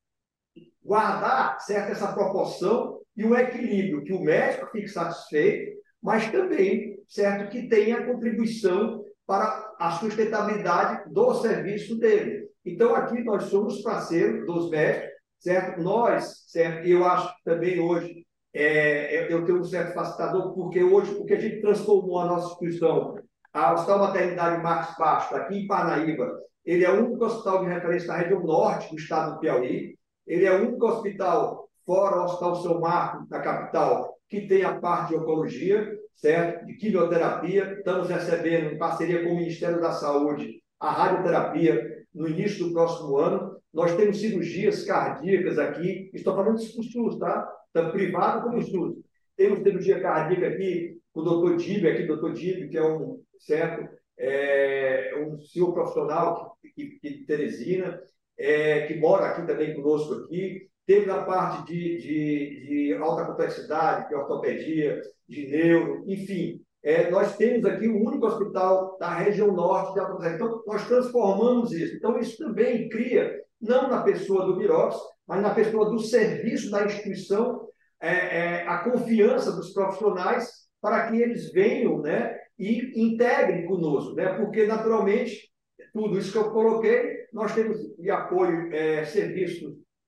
[0.82, 7.50] guardar certo, essa proporção e o equilíbrio, que o médico fique satisfeito, mas também certo,
[7.50, 12.48] que tenha contribuição para a sustentabilidade do serviço dele.
[12.64, 15.80] Então, aqui nós somos parceiros dos médicos, certo?
[15.80, 16.86] Nós, certo?
[16.86, 18.22] Eu acho também hoje
[18.54, 23.18] é, eu tenho um certo facilitador, porque hoje, porque a gente transformou a nossa instituição,
[23.52, 26.30] a Hospital Maternidade Marcos Baixo, aqui em Parnaíba,
[26.64, 30.44] ele é o único hospital de referência na região norte do estado do Piauí, ele
[30.44, 35.08] é o único hospital, fora o Hospital São Marco, na capital, que tem a parte
[35.08, 36.66] de oncologia, certo?
[36.66, 37.74] De quimioterapia.
[37.78, 43.16] Estamos recebendo, em parceria com o Ministério da Saúde, a radioterapia no início do próximo
[43.16, 43.56] ano.
[43.72, 47.50] Nós temos cirurgias cardíacas aqui, estou falando isso para o SUS, tá?
[47.72, 48.96] Tanto privado como SUS.
[49.36, 53.88] Temos cirurgia cardíaca aqui com o doutor Dib, aqui, doutor Dib, que é um, certo?
[54.18, 58.00] É, um senhor profissional que, que, de Teresina,
[58.38, 60.68] é, que mora aqui também conosco aqui.
[60.86, 65.00] Teve a parte de, de, de alta complexidade, de ortopedia,
[65.32, 66.60] de neuro, enfim.
[66.84, 71.72] É, nós temos aqui o único hospital da região norte de Alta Então, nós transformamos
[71.72, 71.96] isso.
[71.96, 76.84] Então, isso também cria, não na pessoa do Mirox, mas na pessoa do serviço da
[76.84, 77.68] instituição,
[78.00, 84.14] é, é, a confiança dos profissionais para que eles venham né, e integrem conosco.
[84.14, 84.34] Né?
[84.34, 85.52] Porque, naturalmente,
[85.92, 89.04] tudo isso que eu coloquei, nós temos de apoio é,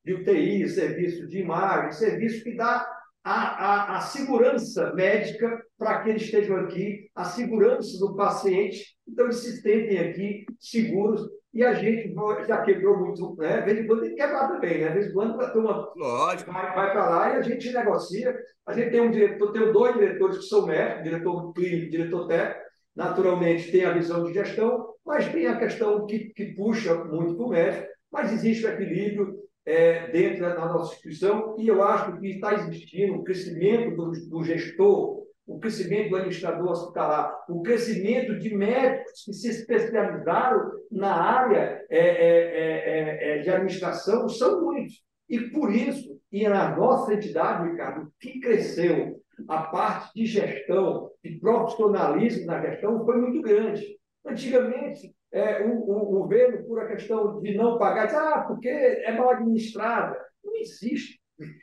[0.04, 2.93] de UTI, serviço de imagem, serviço que dá
[3.24, 9.24] a, a, a segurança médica para que eles estejam aqui, a segurança do paciente, então
[9.24, 12.12] eles se sentem aqui seguros e a gente
[12.46, 13.60] já quebrou muito, né?
[13.60, 14.88] De vez em quando tem que quebrar também, né?
[14.88, 16.52] De vez em quando a turma Lógico.
[16.52, 18.37] vai, vai para lá e a gente negocia.
[18.66, 22.60] A gente tem um diretor, tem dois diretores que são médicos, diretor clínico, diretor técnico,
[22.96, 27.46] naturalmente tem a visão de gestão, mas tem a questão que, que puxa muito para
[27.46, 32.27] o médico, mas existe o equilíbrio é, dentro da nossa instituição e eu acho que
[32.29, 38.55] está existindo o crescimento do, do gestor, o crescimento do administrador hospitalar, o crescimento de
[38.55, 45.03] médicos que se especializaram na área é, é, é, é de administração são muitos.
[45.29, 51.38] E por isso, e na nossa entidade, Ricardo, que cresceu a parte de gestão, de
[51.38, 53.98] profissionalismo na gestão, foi muito grande.
[54.27, 59.12] Antigamente, é, o, o, governo, por a questão de não pagar, diz, ah, porque é
[59.12, 60.16] mal administrada.
[60.44, 61.18] Não existe.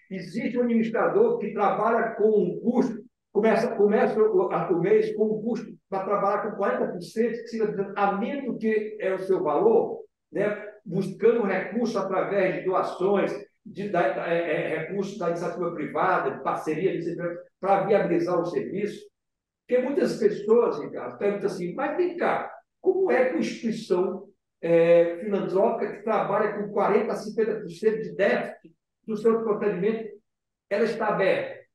[0.09, 5.41] Existe um administrador que trabalha com um custo, começa, começa o, o mês com um
[5.41, 10.01] custo para trabalhar com 40%, que seja a menos do que é o seu valor,
[10.29, 10.67] né?
[10.85, 13.31] buscando recurso através de doações,
[13.65, 16.99] de, é, é, recursos da iniciativa privada, de parceria,
[17.61, 18.99] para viabilizar o serviço.
[19.65, 22.51] Porque muitas pessoas, Ricardo, perguntam assim, mas vem cá,
[23.01, 24.29] como é uma instituição
[24.61, 28.75] é, filantrópica que trabalha com 40% a 50% de déficit
[29.07, 30.21] do seu procedimento,
[30.69, 31.65] ela está aberta?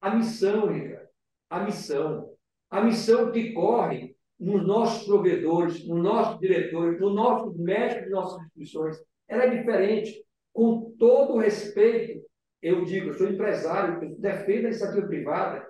[0.00, 1.08] A missão, Ricardo,
[1.50, 2.34] a missão.
[2.70, 8.42] A missão que corre nos nossos provedores, nos nossos diretores, nos nossos médicos de nossas
[8.42, 8.96] instituições,
[9.28, 10.24] ela é diferente.
[10.52, 12.24] Com todo o respeito,
[12.62, 15.66] eu digo, eu sou empresário, eu defendo a iniciativa privada,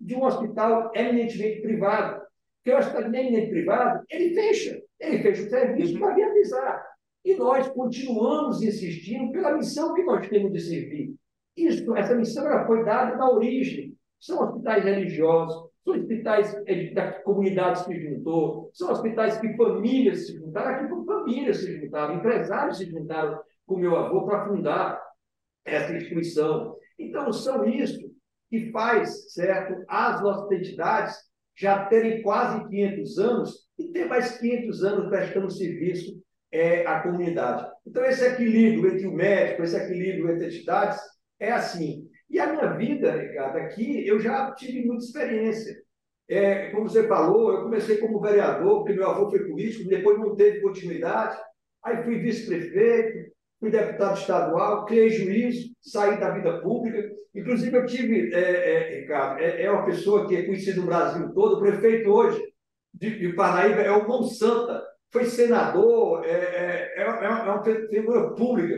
[0.00, 2.25] de um hospital eminentemente privado,
[2.66, 6.00] que o hospital eminentemente privado, ele fecha, ele fecha o serviço uhum.
[6.00, 6.86] para viabilizar.
[7.24, 11.14] E nós continuamos insistindo pela missão que nós temos de servir.
[11.56, 13.96] Isso, essa missão ela foi dada na origem.
[14.18, 20.74] São hospitais religiosos, são hospitais da comunidade se juntou, são hospitais que famílias se juntaram,
[20.74, 25.00] aqui por famílias se juntaram, empresários se juntaram com meu avô para fundar
[25.64, 26.76] essa instituição.
[26.98, 28.00] Então, são isso
[28.50, 34.84] que faz, certo, as nossas entidades já terem quase 500 anos e ter mais 500
[34.84, 37.66] anos prestando serviço é, à comunidade.
[37.86, 40.98] Então, esse equilíbrio entre o médico, esse equilíbrio entre entidades,
[41.40, 42.08] é assim.
[42.28, 45.76] E a minha vida, Ricardo, aqui eu já tive muita experiência.
[46.28, 50.34] É, como você falou, eu comecei como vereador, porque meu avô foi político, depois não
[50.34, 51.38] teve continuidade,
[51.84, 57.08] aí fui vice-prefeito, fui deputado estadual, criei juízo, saí da vida pública.
[57.34, 61.32] Inclusive, eu tive, é, é, Ricardo, é, é, uma pessoa que é conhecida no Brasil
[61.32, 62.42] todo, o prefeito hoje
[62.92, 68.34] de, de Paraíba é o Mão Santa, foi senador, é, é, é, é uma figura
[68.34, 68.76] pública.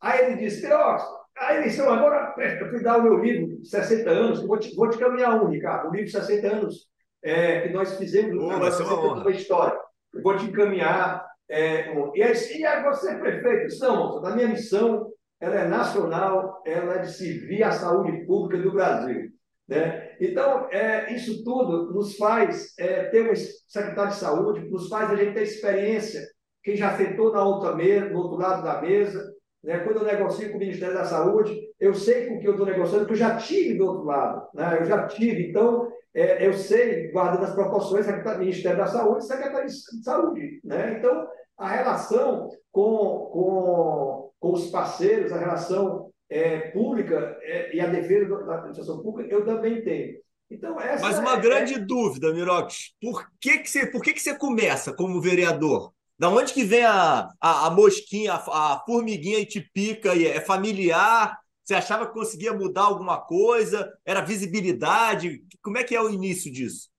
[0.00, 4.58] Aí ele disse, a eleição agora, eu fui dar o meu livro, 60 anos, vou
[4.58, 6.88] te, vou te caminhar um, Ricardo, o livro 60 anos
[7.22, 9.78] é, que nós fizemos, oh, da história.
[10.12, 15.56] Eu vou te encaminhar é, e, e aí você, prefeito, não, a minha missão ela
[15.56, 19.30] é nacional, ela é de servir a saúde pública do Brasil.
[19.66, 20.16] Né?
[20.20, 25.16] Então, é, isso tudo nos faz é, ter um secretário de saúde, nos faz a
[25.16, 26.20] gente ter experiência
[26.62, 29.32] quem já sentou na outra mesa, no outro lado da mesa,
[29.62, 29.78] né?
[29.78, 32.66] Quando eu negocio com o Ministério da Saúde, eu sei com o que eu estou
[32.66, 34.78] negociando, porque eu já tive do outro lado, né?
[34.80, 35.48] eu já tive.
[35.48, 38.06] Então, é, eu sei, guardando as proporções,
[38.38, 40.60] Ministério da Saúde e de Saúde.
[40.64, 40.96] Né?
[40.98, 41.26] Então,
[41.60, 48.44] a relação com, com, com os parceiros, a relação é, pública é, e a defesa
[48.44, 50.18] da administração pública, eu também tenho.
[50.50, 54.22] Então, essa Mas uma é, grande dúvida, Mirox, por que, que, você, por que, que
[54.22, 55.92] você começa como vereador?
[56.18, 60.14] Da onde que vem a, a, a mosquinha, a, a, formiguinha e te pica?
[60.14, 61.38] E é familiar?
[61.62, 63.92] Você achava que conseguia mudar alguma coisa?
[64.04, 65.42] Era visibilidade?
[65.62, 66.89] Como é que é o início disso?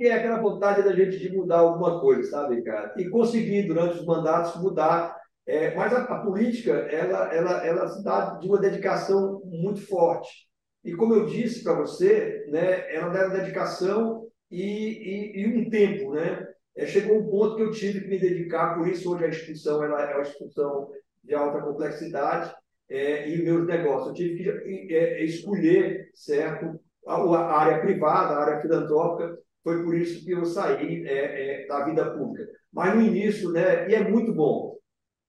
[0.00, 2.94] É aquela vontade da gente de mudar alguma coisa, sabe, cara?
[2.96, 5.16] E conseguir, durante os mandatos, mudar.
[5.46, 10.46] É, mas a, a, política, ela, ela, ela se dá de uma dedicação muito forte.
[10.84, 16.14] E como eu disse para você, né, ela dá dedicação e, e, e um tempo,
[16.14, 16.46] né?
[16.76, 19.82] é, chegou um ponto que eu tive que me dedicar, por isso hoje a instituição
[19.82, 20.90] ela é uma instituição
[21.24, 22.54] de alta complexidade
[22.88, 24.08] é, e meus negócios.
[24.08, 30.24] Eu tive que é, escolher, certo, a, área privada, a área filantrópica, foi por isso
[30.24, 32.48] que eu saí é, é, da vida pública.
[32.72, 34.76] Mas no início, né, e é muito bom,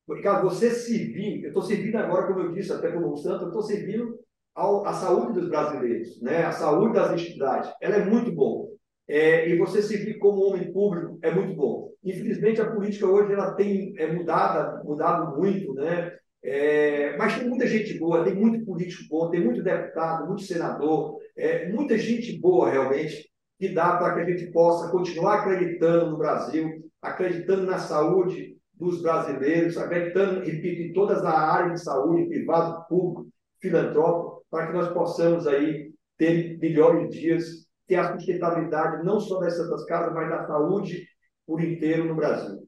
[0.05, 3.63] porque você servir, eu estou servindo agora, como eu disse, até como santo, eu estou
[3.63, 4.15] servindo
[4.53, 8.69] ao, a saúde dos brasileiros, né, a saúde das entidades, ela é muito bom
[9.07, 11.89] é, e você servir como homem público é muito bom.
[12.03, 16.15] Infelizmente, a política hoje ela tem é, mudado, mudado muito, né?
[16.43, 21.17] É, mas tem muita gente boa, tem muito político bom, tem muito deputado, muito senador,
[21.35, 23.27] é, muita gente boa realmente
[23.57, 29.01] que dá para que a gente possa continuar acreditando no Brasil, acreditando na saúde dos
[29.01, 33.29] brasileiros, acreditando, repito, em todas as áreas de saúde, privado, público,
[33.59, 39.55] filantrópico, para que nós possamos aí ter melhores dias ter a sustentabilidade não só das
[39.55, 41.07] Santas Casas, mas da saúde
[41.45, 42.67] por inteiro no Brasil.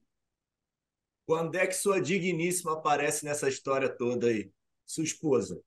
[1.25, 4.49] Quando é que sua digníssima aparece nessa história toda aí?
[4.85, 5.61] Sua esposa?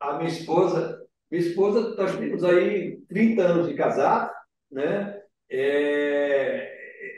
[0.00, 4.30] A minha esposa, minha esposa, nós temos aí 30 anos de casado,
[4.70, 5.18] né?
[5.50, 6.70] É,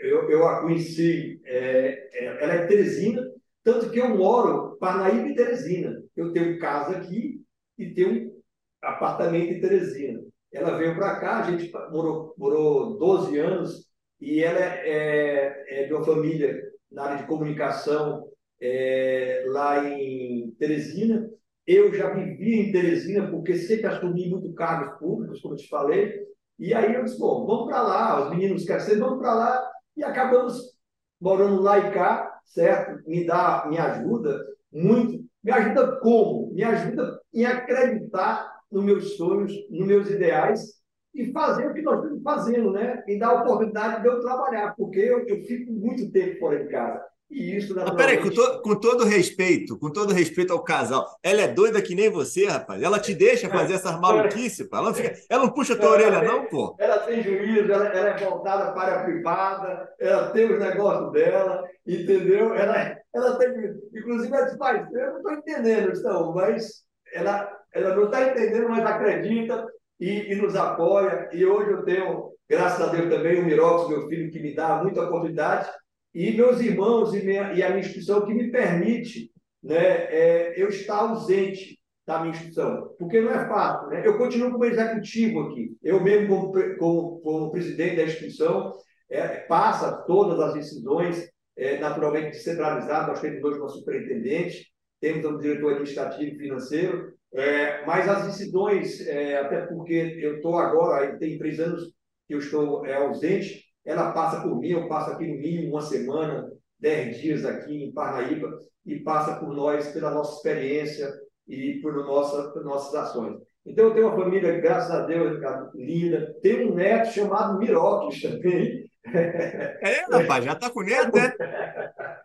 [0.04, 3.28] eu, eu a conheci, é, é ela é Teresina,
[3.64, 6.00] tanto que eu moro Parnaíba e Teresina.
[6.14, 7.42] Eu tenho casa aqui
[7.76, 8.40] e tenho um
[8.80, 10.22] apartamento em Teresina.
[10.52, 13.88] Ela veio para cá, a gente morou, morou 12 anos
[14.20, 18.28] e ela é, é, é de uma família na área de comunicação
[18.60, 21.28] é, lá em Teresina.
[21.66, 26.12] Eu já vivi em Teresina porque sempre assumi muito cargos públicos, como te falei.
[26.58, 29.70] E aí eu disse, bom, vamos para lá, os meninos ser, vamos para lá.
[29.96, 30.74] E acabamos
[31.20, 33.02] morando lá e cá, certo?
[33.08, 35.24] Me dá, me ajuda muito.
[35.42, 36.52] Me ajuda como?
[36.52, 40.82] Me ajuda em acreditar nos meus sonhos, nos meus ideais
[41.14, 43.02] e fazer o que nós estamos fazendo, né?
[43.06, 46.70] E dar a oportunidade de eu trabalhar, porque eu, eu fico muito tempo fora de
[46.70, 47.02] casa.
[47.34, 48.06] E isso, naturalmente...
[48.06, 51.94] Peraí, com, to, com todo respeito, com todo respeito ao casal, ela é doida que
[51.94, 52.82] nem você, rapaz.
[52.82, 54.76] Ela te deixa fazer essas maluquices, pô.
[54.76, 56.76] Ela não, fica, ela não puxa a tua orelha, tem, não, pô.
[56.78, 61.64] Ela tem juízo, ela, ela, é voltada para a privada, ela tem os negócios dela,
[61.86, 62.54] entendeu?
[62.54, 63.48] Ela, ela tem.
[63.94, 68.68] Inclusive, ela diz, pai, eu não estou entendendo, então, mas ela ela não está entendendo,
[68.68, 69.66] mas acredita
[69.98, 71.28] e, e, nos apoia.
[71.32, 74.80] E hoje eu tenho, graças a Deus também, o Mirox, meu filho, que me dá
[74.80, 75.68] muita oportunidade,
[76.14, 79.30] e meus irmãos e, minha, e a minha instituição que me permite
[79.62, 83.88] né, é, eu estar ausente da minha instituição, porque não é fácil.
[83.88, 84.06] Né?
[84.06, 88.72] Eu continuo como executivo aqui, eu mesmo como, como, como presidente da instituição,
[89.10, 94.66] é, passa todas as decisões, é, naturalmente descentralizadas, nós temos dois uma superintendente,
[95.00, 100.56] temos um diretor administrativo e financeiro, é, mas as decisões, é, até porque eu estou
[100.58, 101.92] agora, tem três anos
[102.26, 105.82] que eu estou é, ausente, ela passa por mim, eu passo aqui no mínimo uma
[105.82, 111.12] semana, dez dias aqui em Parnaíba, e passa por nós, pela nossa experiência
[111.48, 113.38] e por, nossa, por nossas ações.
[113.66, 115.40] Então, eu tenho uma família, graças a Deus,
[115.74, 116.34] linda.
[116.42, 118.84] Tenho um neto chamado Mirópolis também.
[119.06, 121.32] É, rapaz, já está com neto, né?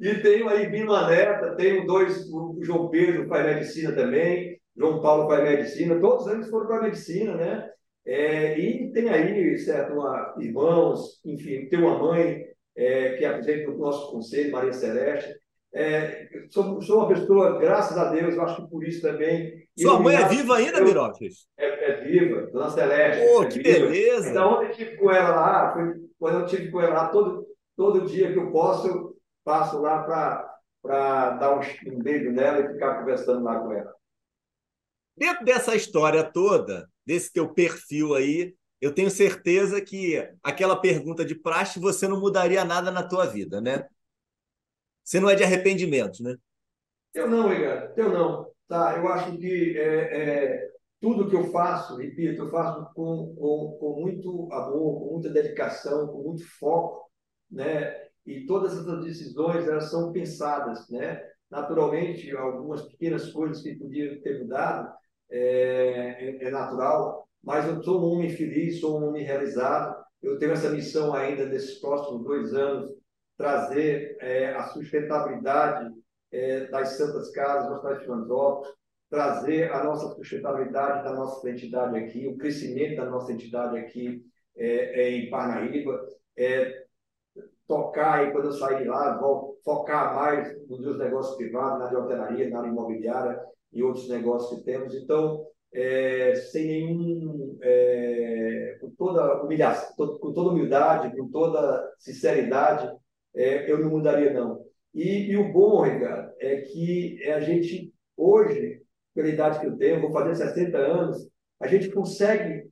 [0.00, 5.02] E tenho aí vindo a neta, tenho dois, o João Pedro faz medicina também, João
[5.02, 7.70] Paulo faz medicina, todos eles foram para medicina, né?
[8.06, 12.46] É, e tem aí, certo, uma, irmãos, enfim, tem uma mãe
[12.76, 15.38] é, que é presidente do nosso conselho, Maria Celeste.
[15.72, 19.64] É, sou, sou, uma pessoa, graças a Deus, eu acho que por isso também.
[19.78, 21.46] Sua mãe é viva ainda, Mirópolis?
[21.56, 23.24] É, é, viva, Dona Celeste.
[23.24, 23.86] Pô, é que viva.
[23.86, 24.30] beleza!
[24.30, 27.46] Então, ontem eu tive com ela lá, foi, quando eu tive com ela lá, todo,
[27.76, 30.02] todo dia que eu posso, passo lá
[30.82, 31.60] para dar um,
[31.94, 33.94] um beijo nela e ficar conversando lá com ela.
[35.16, 41.34] Dentro dessa história toda, desse teu perfil aí, eu tenho certeza que aquela pergunta de
[41.34, 43.84] praxe você não mudaria nada na tua vida, né?
[45.02, 46.36] Você não é de arrependimento, né?
[47.12, 48.48] Eu não, Igor, eu não.
[48.68, 53.76] Tá, eu acho que é, é, tudo que eu faço, repito, eu faço com, com,
[53.80, 57.10] com muito amor, com muita dedicação, com muito foco,
[57.50, 57.92] né?
[58.24, 61.20] E todas essas decisões elas são pensadas, né?
[61.50, 64.99] Naturalmente, algumas pequenas coisas que podiam ter mudado
[65.30, 70.04] é, é, é natural, mas eu sou um homem feliz, sou um homem realizado.
[70.22, 72.92] Eu tenho essa missão ainda nesses próximos dois anos
[73.36, 75.90] trazer é, a sustentabilidade
[76.30, 78.76] é, das Santas Casas, Hospitais Filantrópicos,
[79.08, 84.22] trazer a nossa sustentabilidade da nossa entidade aqui, o crescimento da nossa entidade aqui
[84.56, 86.06] é, é, em Parnaíba,
[86.36, 86.84] é,
[87.70, 91.86] tocar aí, quando eu sair de lá, vou focar mais nos meus negócios privados, na
[91.86, 93.40] de hotelaria, na área imobiliária
[93.72, 94.92] e outros negócios que temos.
[94.96, 102.90] Então, é, sem nenhum, é, com toda humilhação, com toda humildade, com toda sinceridade,
[103.36, 104.64] é, eu não mudaria não.
[104.92, 108.82] E, e, o bom, Ricardo, é que a gente hoje,
[109.14, 111.28] pela idade que eu tenho, vou fazer 60 anos,
[111.60, 112.68] a gente consegue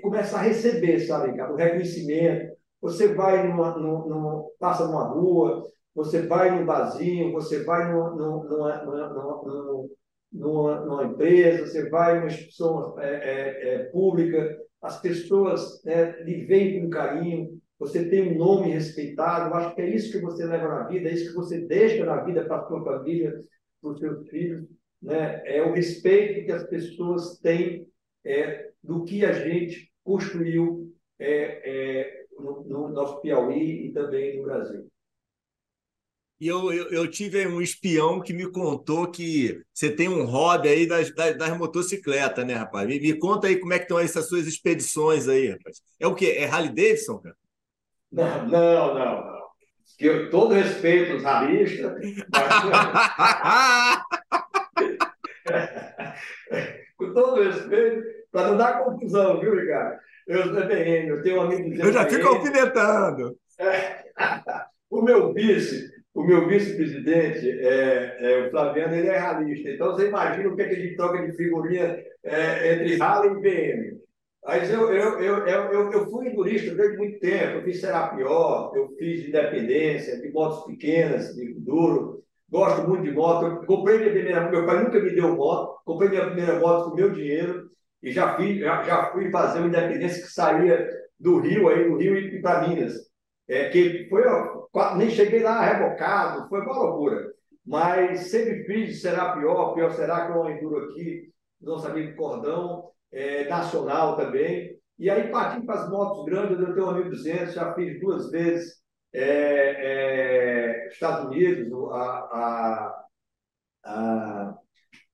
[0.00, 6.26] começar a receber, sabe, Ricardo, o reconhecimento, você vai numa, numa, passa numa rua, você
[6.26, 9.88] vai num barzinho, você vai numa, numa, numa,
[10.32, 16.44] numa, numa empresa, você vai numa instituição é, é, é, pública, as pessoas né, lhe
[16.44, 19.50] veem com carinho, você tem um nome respeitado.
[19.50, 22.04] Eu acho que é isso que você leva na vida, é isso que você deixa
[22.04, 23.40] na vida para a sua família,
[23.80, 24.64] para os seus filhos.
[25.00, 25.42] Né?
[25.44, 27.86] É o respeito que as pessoas têm
[28.24, 34.44] é, do que a gente construiu é, é, no, no nosso Piauí e também no
[34.44, 34.88] Brasil.
[36.40, 40.68] E eu, eu, eu, tive um espião que me contou que você tem um hobby
[40.68, 42.86] aí das, das, das motocicletas, né, rapaz?
[42.86, 45.82] Me, me, conta aí como é que estão essas suas expedições aí, rapaz.
[45.98, 46.36] É o quê?
[46.38, 47.34] É Harley Davidson, cara?
[48.12, 49.38] Não, não, não, não.
[49.98, 52.14] Que eu, todo respeito aos ralistas, mas...
[56.96, 59.98] com todo respeito, para não dar confusão, viu, Ricardo?
[60.26, 63.36] Eu sou BM, eu tenho um amigo Eu já fico alfinetando.
[63.58, 64.04] É,
[64.90, 69.70] o meu vice, o meu vice-presidente, é, é, o Flaviano, ele é ralista.
[69.70, 73.40] Então, você imagina o que, é que gente troca de figurinha é, entre Rally e
[73.40, 73.98] BM.
[74.44, 77.56] Mas eu, eu, eu, eu, eu fui endurista durante muito tempo.
[77.56, 82.22] Eu fiz Serapió, eu fiz Independência, de motos pequenas, de duro.
[82.50, 83.46] Gosto muito de moto.
[83.46, 85.80] Eu comprei minha primeira Meu pai nunca me deu moto.
[85.84, 87.70] Comprei minha primeira moto com meu dinheiro
[88.02, 90.88] e já, fui já, já fui fazer uma independência que saía
[91.18, 92.94] do Rio, aí, do Rio e para Minas.
[93.48, 94.22] É, que foi,
[94.96, 97.32] nem cheguei lá rebocado, foi uma loucura.
[97.66, 103.48] Mas sempre fiz, será pior, pior será que eu enduro aqui, nosso amigo Cordão, é,
[103.48, 104.78] nacional também.
[104.98, 108.78] E aí parti para as motos grandes, eu tenho um 1200, já fiz duas vezes
[109.12, 113.04] é, é, Estados Unidos, a, a,
[113.84, 114.58] a,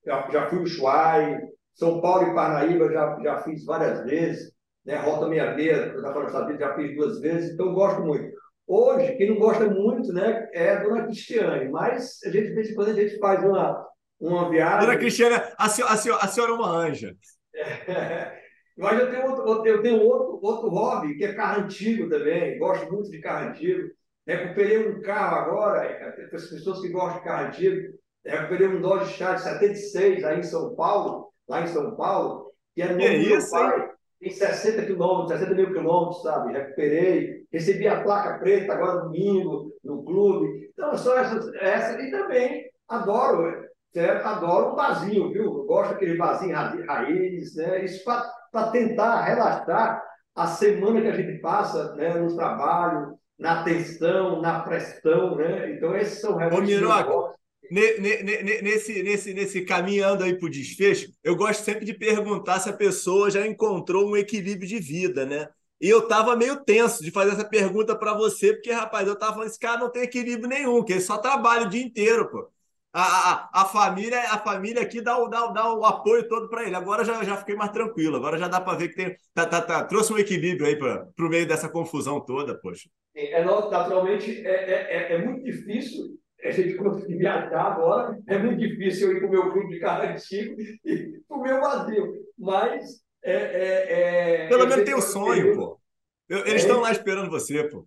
[0.05, 1.41] já fui no Chuai,
[1.75, 4.53] são Paulo e Parnaíba já, já fiz várias vezes,
[4.85, 4.97] né?
[4.97, 8.35] Rota 66, da já fiz duas vezes, então gosto muito.
[8.66, 12.70] Hoje, quem não gosta muito, né, é a Dona Cristiane, mas a gente, de vez
[12.70, 13.87] em quando, a gente faz uma,
[14.18, 14.87] uma viagem...
[14.87, 17.14] Dona Cristiane, a senhora, a senhora, a senhora é uma anja.
[17.55, 18.41] É,
[18.79, 22.91] mas eu tenho, outro, eu tenho outro, outro hobby, que é carro antigo também, gosto
[22.91, 23.91] muito de carro antigo.
[24.27, 29.41] Recuperei um carro agora, as pessoas que gostam de carro antigo, recuperei um Dodge Charger
[29.41, 33.90] 76 aí em São Paulo, lá em São Paulo, que é no é isso, pai,
[34.20, 36.53] tem 60 quilômetros, 60 mil quilômetros, sabe?
[36.53, 40.70] Recuperei, recebi a placa preta agora domingo, no clube.
[40.72, 44.26] Então, só essas, essa e também adoro, certo?
[44.26, 45.45] adoro o barzinho, viu?
[45.45, 47.84] Eu gosto daquele barzinho raiz, né?
[47.84, 50.03] Isso para tentar relaxar
[50.34, 55.72] a semana que a gente passa né, no trabalho, na atenção, na pressão, né?
[55.72, 56.36] Então, esses são
[57.12, 57.34] Ô,
[57.71, 62.73] Nesse, nesse, nesse caminhando aí para o desfecho, eu gosto sempre de perguntar se a
[62.73, 65.49] pessoa já encontrou um equilíbrio de vida, né?
[65.81, 69.35] E eu tava meio tenso de fazer essa pergunta para você, porque, rapaz, eu tava
[69.35, 72.49] falando, esse cara não tem equilíbrio nenhum, que ele só trabalha o dia inteiro, pô.
[72.93, 76.62] A, a, a família a família aqui dá o, dá, dá o apoio todo para
[76.62, 76.77] ele.
[76.77, 79.61] Agora já, já fiquei mais tranquilo, agora já dá para ver que tem, tá, tá,
[79.61, 82.89] tá, trouxe um equilíbrio aí para o meio dessa confusão toda, poxa.
[83.12, 86.17] É, naturalmente, é, é, é, é muito difícil
[86.49, 89.80] a gente conseguir viajar agora, é muito difícil eu ir para o meu clube de
[89.80, 92.12] carro antigo e para o meu vazio.
[92.38, 93.03] Mas.
[93.22, 95.80] É, é, é Pelo menos tem o sonho, pô.
[96.28, 96.57] Eles é.
[96.57, 97.86] estão lá esperando você, pô.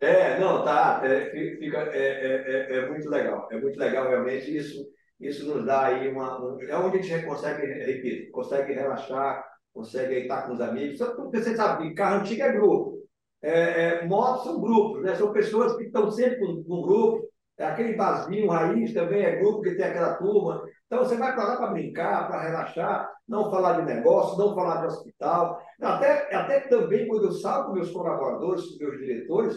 [0.00, 1.00] É, não, tá.
[1.04, 3.48] É, fica, é, é, é, muito legal.
[3.50, 4.56] É muito legal, realmente.
[4.56, 4.86] Isso,
[5.20, 6.40] isso nos dá aí uma.
[6.40, 10.98] Um, é onde a gente consegue, repito, consegue relaxar, consegue estar com os amigos.
[10.98, 12.98] Porque você sabe, carro antigo é grupo.
[13.42, 15.14] É, é, motos são grupos, né?
[15.14, 17.27] são pessoas que estão sempre com, com grupo.
[17.58, 20.62] É aquele barzinho raiz também é grupo que tem aquela turma.
[20.86, 24.80] Então você vai para lá para brincar, para relaxar, não falar de negócio, não falar
[24.80, 25.60] de hospital.
[25.80, 29.56] Até, até também quando eu salvo com meus colaboradores, meus diretores,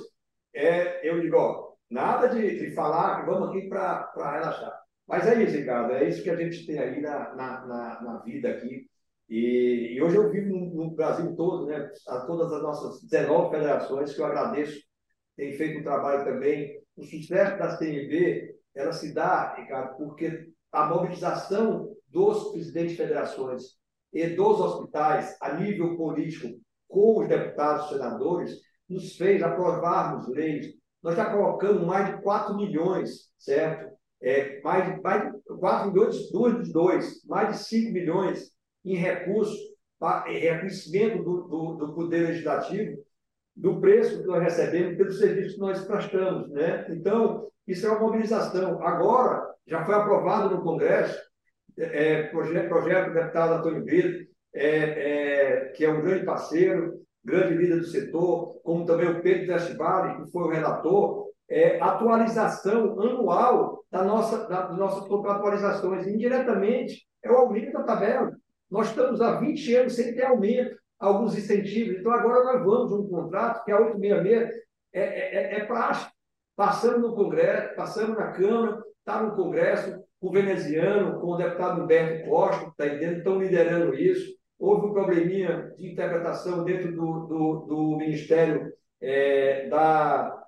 [0.54, 4.82] é, eu digo, ó, nada de, de falar vamos aqui para relaxar.
[5.08, 8.18] Mas é isso, Ricardo, é isso que a gente tem aí na, na, na, na
[8.20, 8.88] vida aqui.
[9.30, 11.90] E, e, hoje eu vivo no, no, Brasil todo, né?
[12.08, 14.82] A todas as nossas 19 federações, que eu agradeço,
[15.38, 16.81] tem feito um trabalho também.
[16.96, 23.64] O sucesso da CNB, ela se dá, Ricardo, porque a mobilização dos presidentes de federações
[24.14, 30.74] e dos hospitais a nível político com os deputados e senadores nos fez aprovarmos leis.
[31.02, 33.92] Nós já colocamos mais de 4 milhões, certo?
[34.22, 38.52] É, mais, de, mais de 4 milhões, dos dois, mais de 5 milhões
[38.86, 39.58] em recursos,
[40.26, 42.98] reconhecimento do, do, do Poder Legislativo,
[43.56, 46.50] do preço que nós recebemos pelo serviço que nós prestamos.
[46.50, 46.88] Né?
[46.90, 48.82] Então, isso é uma mobilização.
[48.84, 51.20] Agora, já foi aprovado no Congresso,
[51.78, 57.56] é, projeto, projeto do deputado Antônio Brito, é, é, que é um grande parceiro, grande
[57.56, 63.84] líder do setor, como também o Pedro Destivale, que foi o relator, é, atualização anual
[63.92, 66.08] da nossa, da, das nossas contratualizações.
[66.08, 68.32] Indiretamente, é o aumento da tabela.
[68.70, 72.00] Nós estamos há 20 anos sem ter aumento, alguns incentivos.
[72.00, 76.12] Então, agora nós vamos um contrato, que é a 866, é, é, é, é prático.
[76.56, 81.82] Passamos no Congresso, passamos na Câmara, está no Congresso, com o veneziano, com o deputado
[81.82, 84.32] Humberto Costa, que está entendendo, estão liderando isso.
[84.60, 88.72] Houve um probleminha de interpretação dentro do, do, do Ministério
[89.02, 90.46] é, da,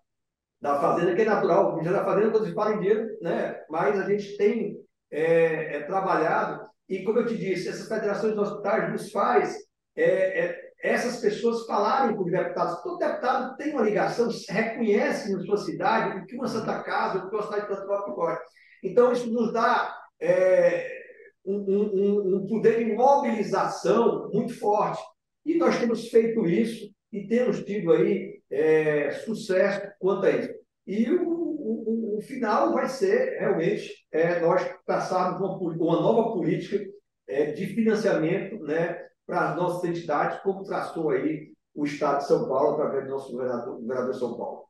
[0.62, 1.70] da Fazenda, que é natural.
[1.70, 3.60] O Ministério da Fazenda, quando se fala em dinheiro, né?
[3.72, 4.78] mas a gente tem
[5.10, 9.58] é, é, trabalhado, e como eu te disse, essas federações de hospitais nos faz
[9.96, 12.82] é, é, essas pessoas falarem com os deputados.
[12.82, 17.30] Todo deputado tem uma ligação, reconhece na sua cidade o que uma Santa Casa, o
[17.30, 18.40] que uma cidade de Transporte pode.
[18.84, 21.04] Então, isso nos dá é,
[21.46, 25.02] um, um, um poder de mobilização muito forte.
[25.46, 30.54] E nós temos feito isso e temos tido aí é, sucesso quanto a isso.
[30.86, 36.84] E o, o, o final vai ser realmente é, nós passarmos uma, uma nova política
[37.28, 42.48] é, de financiamento né, para as nossas entidades, como traçou aí o Estado de São
[42.48, 44.64] Paulo através do nosso governador, governador São Paulo.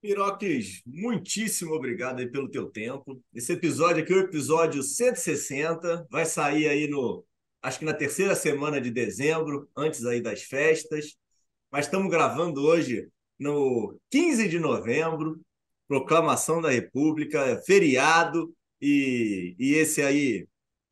[0.00, 3.22] Piroques, muitíssimo obrigado aí pelo teu tempo.
[3.34, 7.24] Esse episódio aqui é o episódio 160, vai sair aí no,
[7.62, 11.16] acho que na terceira semana de dezembro, antes aí das festas.
[11.70, 15.40] Mas estamos gravando hoje no 15 de novembro,
[15.86, 20.46] proclamação da República, feriado, e, e esse aí,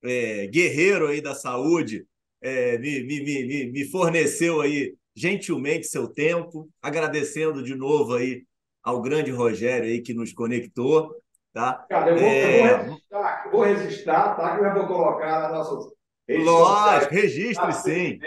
[0.05, 2.07] é, guerreiro aí da saúde,
[2.41, 8.45] é, me, me, me, me forneceu aí gentilmente seu tempo, agradecendo de novo aí
[8.83, 11.15] ao grande Rogério aí que nos conectou.
[11.53, 11.85] Tá?
[11.89, 12.73] Cara, eu vou, é...
[12.73, 14.57] eu vou registrar, vou registrar, tá?
[14.57, 15.93] Que eu vou colocar nas nossas
[16.29, 18.19] redes Lógico, registre sim.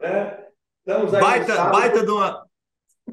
[0.00, 0.44] né?
[0.80, 2.46] Estamos aí baita, baita de uma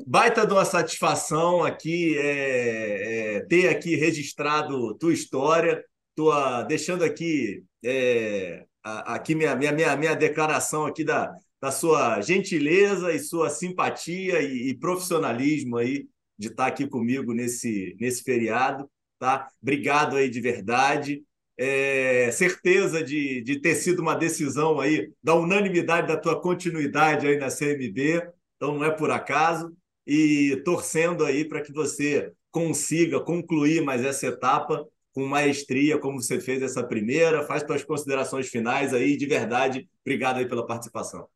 [0.06, 5.84] baita de uma satisfação aqui é, é, ter aqui registrado tua história,
[6.16, 13.14] tua deixando aqui é, aqui minha, minha, minha, minha declaração aqui da, da sua gentileza
[13.14, 16.08] e sua simpatia e, e profissionalismo aí
[16.38, 18.90] de estar aqui comigo nesse, nesse feriado.
[19.20, 19.48] Tá?
[19.62, 21.24] Obrigado aí de verdade.
[21.60, 27.38] É, certeza de, de ter sido uma decisão aí da unanimidade da tua continuidade aí
[27.38, 29.76] na CMB, então não é por acaso,
[30.06, 34.88] e torcendo aí para que você consiga concluir mais essa etapa
[35.18, 40.38] com maestria, como você fez essa primeira, faz suas considerações finais aí, de verdade, obrigado
[40.38, 41.28] aí pela participação.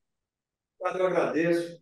[0.79, 1.81] Eu agradeço,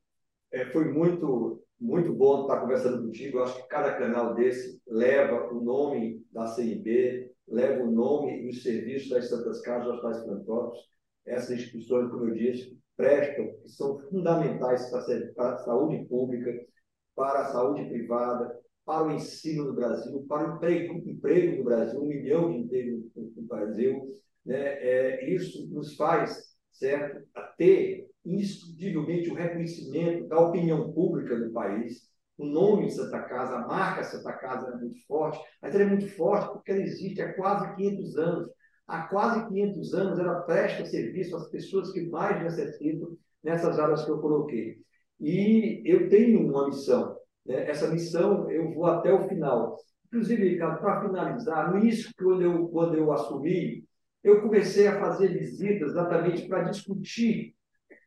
[0.50, 3.38] é, foi muito muito bom estar conversando contigo.
[3.38, 8.50] Eu acho que cada canal desse leva o nome da CIB, leva o nome e
[8.50, 10.90] os serviços das Santas Casas Hospitais Filantrópicos.
[11.26, 14.90] Essas instituições, como eu disse, prestam, são fundamentais
[15.36, 16.66] para a saúde pública,
[17.14, 18.58] para a saúde privada,
[18.90, 23.06] para o ensino no Brasil, para o emprego, emprego no Brasil, um milhão de empregos
[23.16, 24.20] no Brasil.
[24.44, 24.58] Né?
[24.58, 32.10] É, isso nos faz certo, a ter indiscutivelmente o reconhecimento da opinião pública do país.
[32.36, 35.88] O nome de Santa Casa, a marca Santa Casa é muito forte, mas ela é
[35.88, 38.50] muito forte porque ela existe há quase 500 anos.
[38.88, 44.10] Há quase 500 anos ela presta serviço às pessoas que mais necessitam nessas áreas que
[44.10, 44.78] eu coloquei.
[45.20, 47.19] E eu tenho uma missão.
[47.50, 47.68] Né?
[47.68, 49.76] Essa missão eu vou até o final.
[50.08, 53.84] Inclusive, Ricardo, para finalizar, no início, quando eu, quando eu assumi,
[54.24, 57.56] eu comecei a fazer visitas exatamente para discutir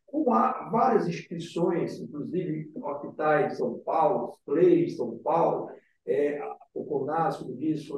[0.06, 5.70] com várias instituições, inclusive hospitais de São Paulo, CLEI de São Paulo,
[6.06, 6.38] é,
[6.74, 7.96] o CONAS, como diz, o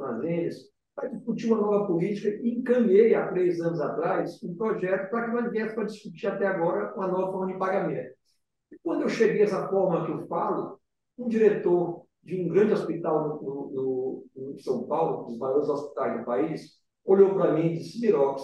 [0.95, 5.35] para discutir uma nova política e encaminhei há três anos atrás um projeto para que
[5.35, 8.15] nós viéssemos para discutir até agora uma nova forma de pagamento.
[8.71, 10.79] E quando eu cheguei a essa forma que eu falo,
[11.17, 16.19] um diretor de um grande hospital no, no, no São Paulo, um dos maiores hospitais
[16.19, 18.43] do país, olhou para mim e disse: Mirox,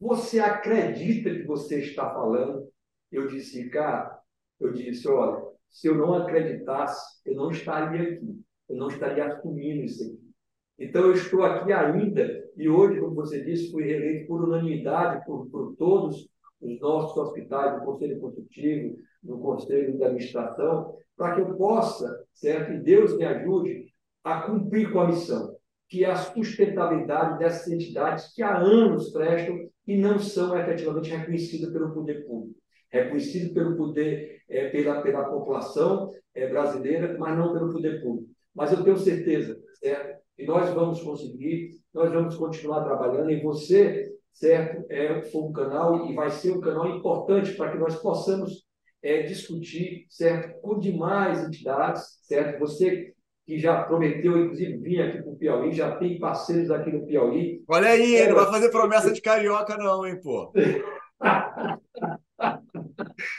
[0.00, 2.68] você acredita que você está falando?
[3.12, 4.18] Eu disse, cara,
[4.58, 9.84] eu disse, olha, se eu não acreditasse, eu não estaria aqui, eu não estaria assumindo
[9.84, 10.30] isso aqui.
[10.78, 15.46] Então, eu estou aqui ainda, e hoje, como você disse, fui reeleito por unanimidade por,
[15.50, 16.28] por todos
[16.60, 22.72] os nossos hospitais, do Conselho Consultivo, do Conselho de Administração, para que eu possa, certo?
[22.72, 23.86] E Deus me ajude
[24.24, 25.54] a cumprir com a missão,
[25.88, 31.72] que é a sustentabilidade dessas entidades que há anos prestam e não são efetivamente reconhecidas
[31.72, 32.58] pelo poder público.
[32.90, 38.30] Reconhecidas pelo poder, é, pela, pela população é, brasileira, mas não pelo poder público.
[38.54, 40.20] Mas eu tenho certeza, certo?
[40.38, 46.14] E nós vamos conseguir, nós vamos continuar trabalhando, e você, certo, é um canal e
[46.14, 48.64] vai ser um canal importante para que nós possamos
[49.02, 52.58] é, discutir, certo, com demais entidades, certo?
[52.60, 53.12] Você
[53.46, 57.64] que já prometeu, inclusive, vir aqui para o Piauí, já tem parceiros aqui no Piauí.
[57.68, 60.52] Olha aí, é, não vai fazer promessa de carioca, não, hein, pô?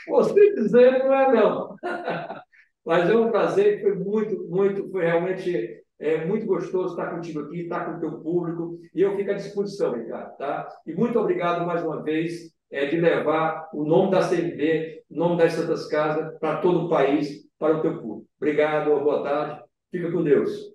[0.08, 1.74] Você dizendo não é não.
[2.84, 7.60] Mas é um prazer, foi muito, muito, foi realmente é muito gostoso estar contigo aqui,
[7.60, 10.68] estar com o teu público, e eu fico à disposição, Ricardo, tá?
[10.84, 15.36] E muito obrigado mais uma vez é, de levar o nome da CNB, o nome
[15.36, 18.26] das Santas Casas, para todo o país, para o teu público.
[18.38, 20.72] Obrigado, boa tarde, fica com Deus.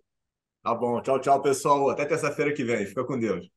[0.64, 1.90] Tá bom, tchau, tchau, pessoal.
[1.90, 2.86] Até terça-feira que vem.
[2.86, 3.50] Fica com Deus.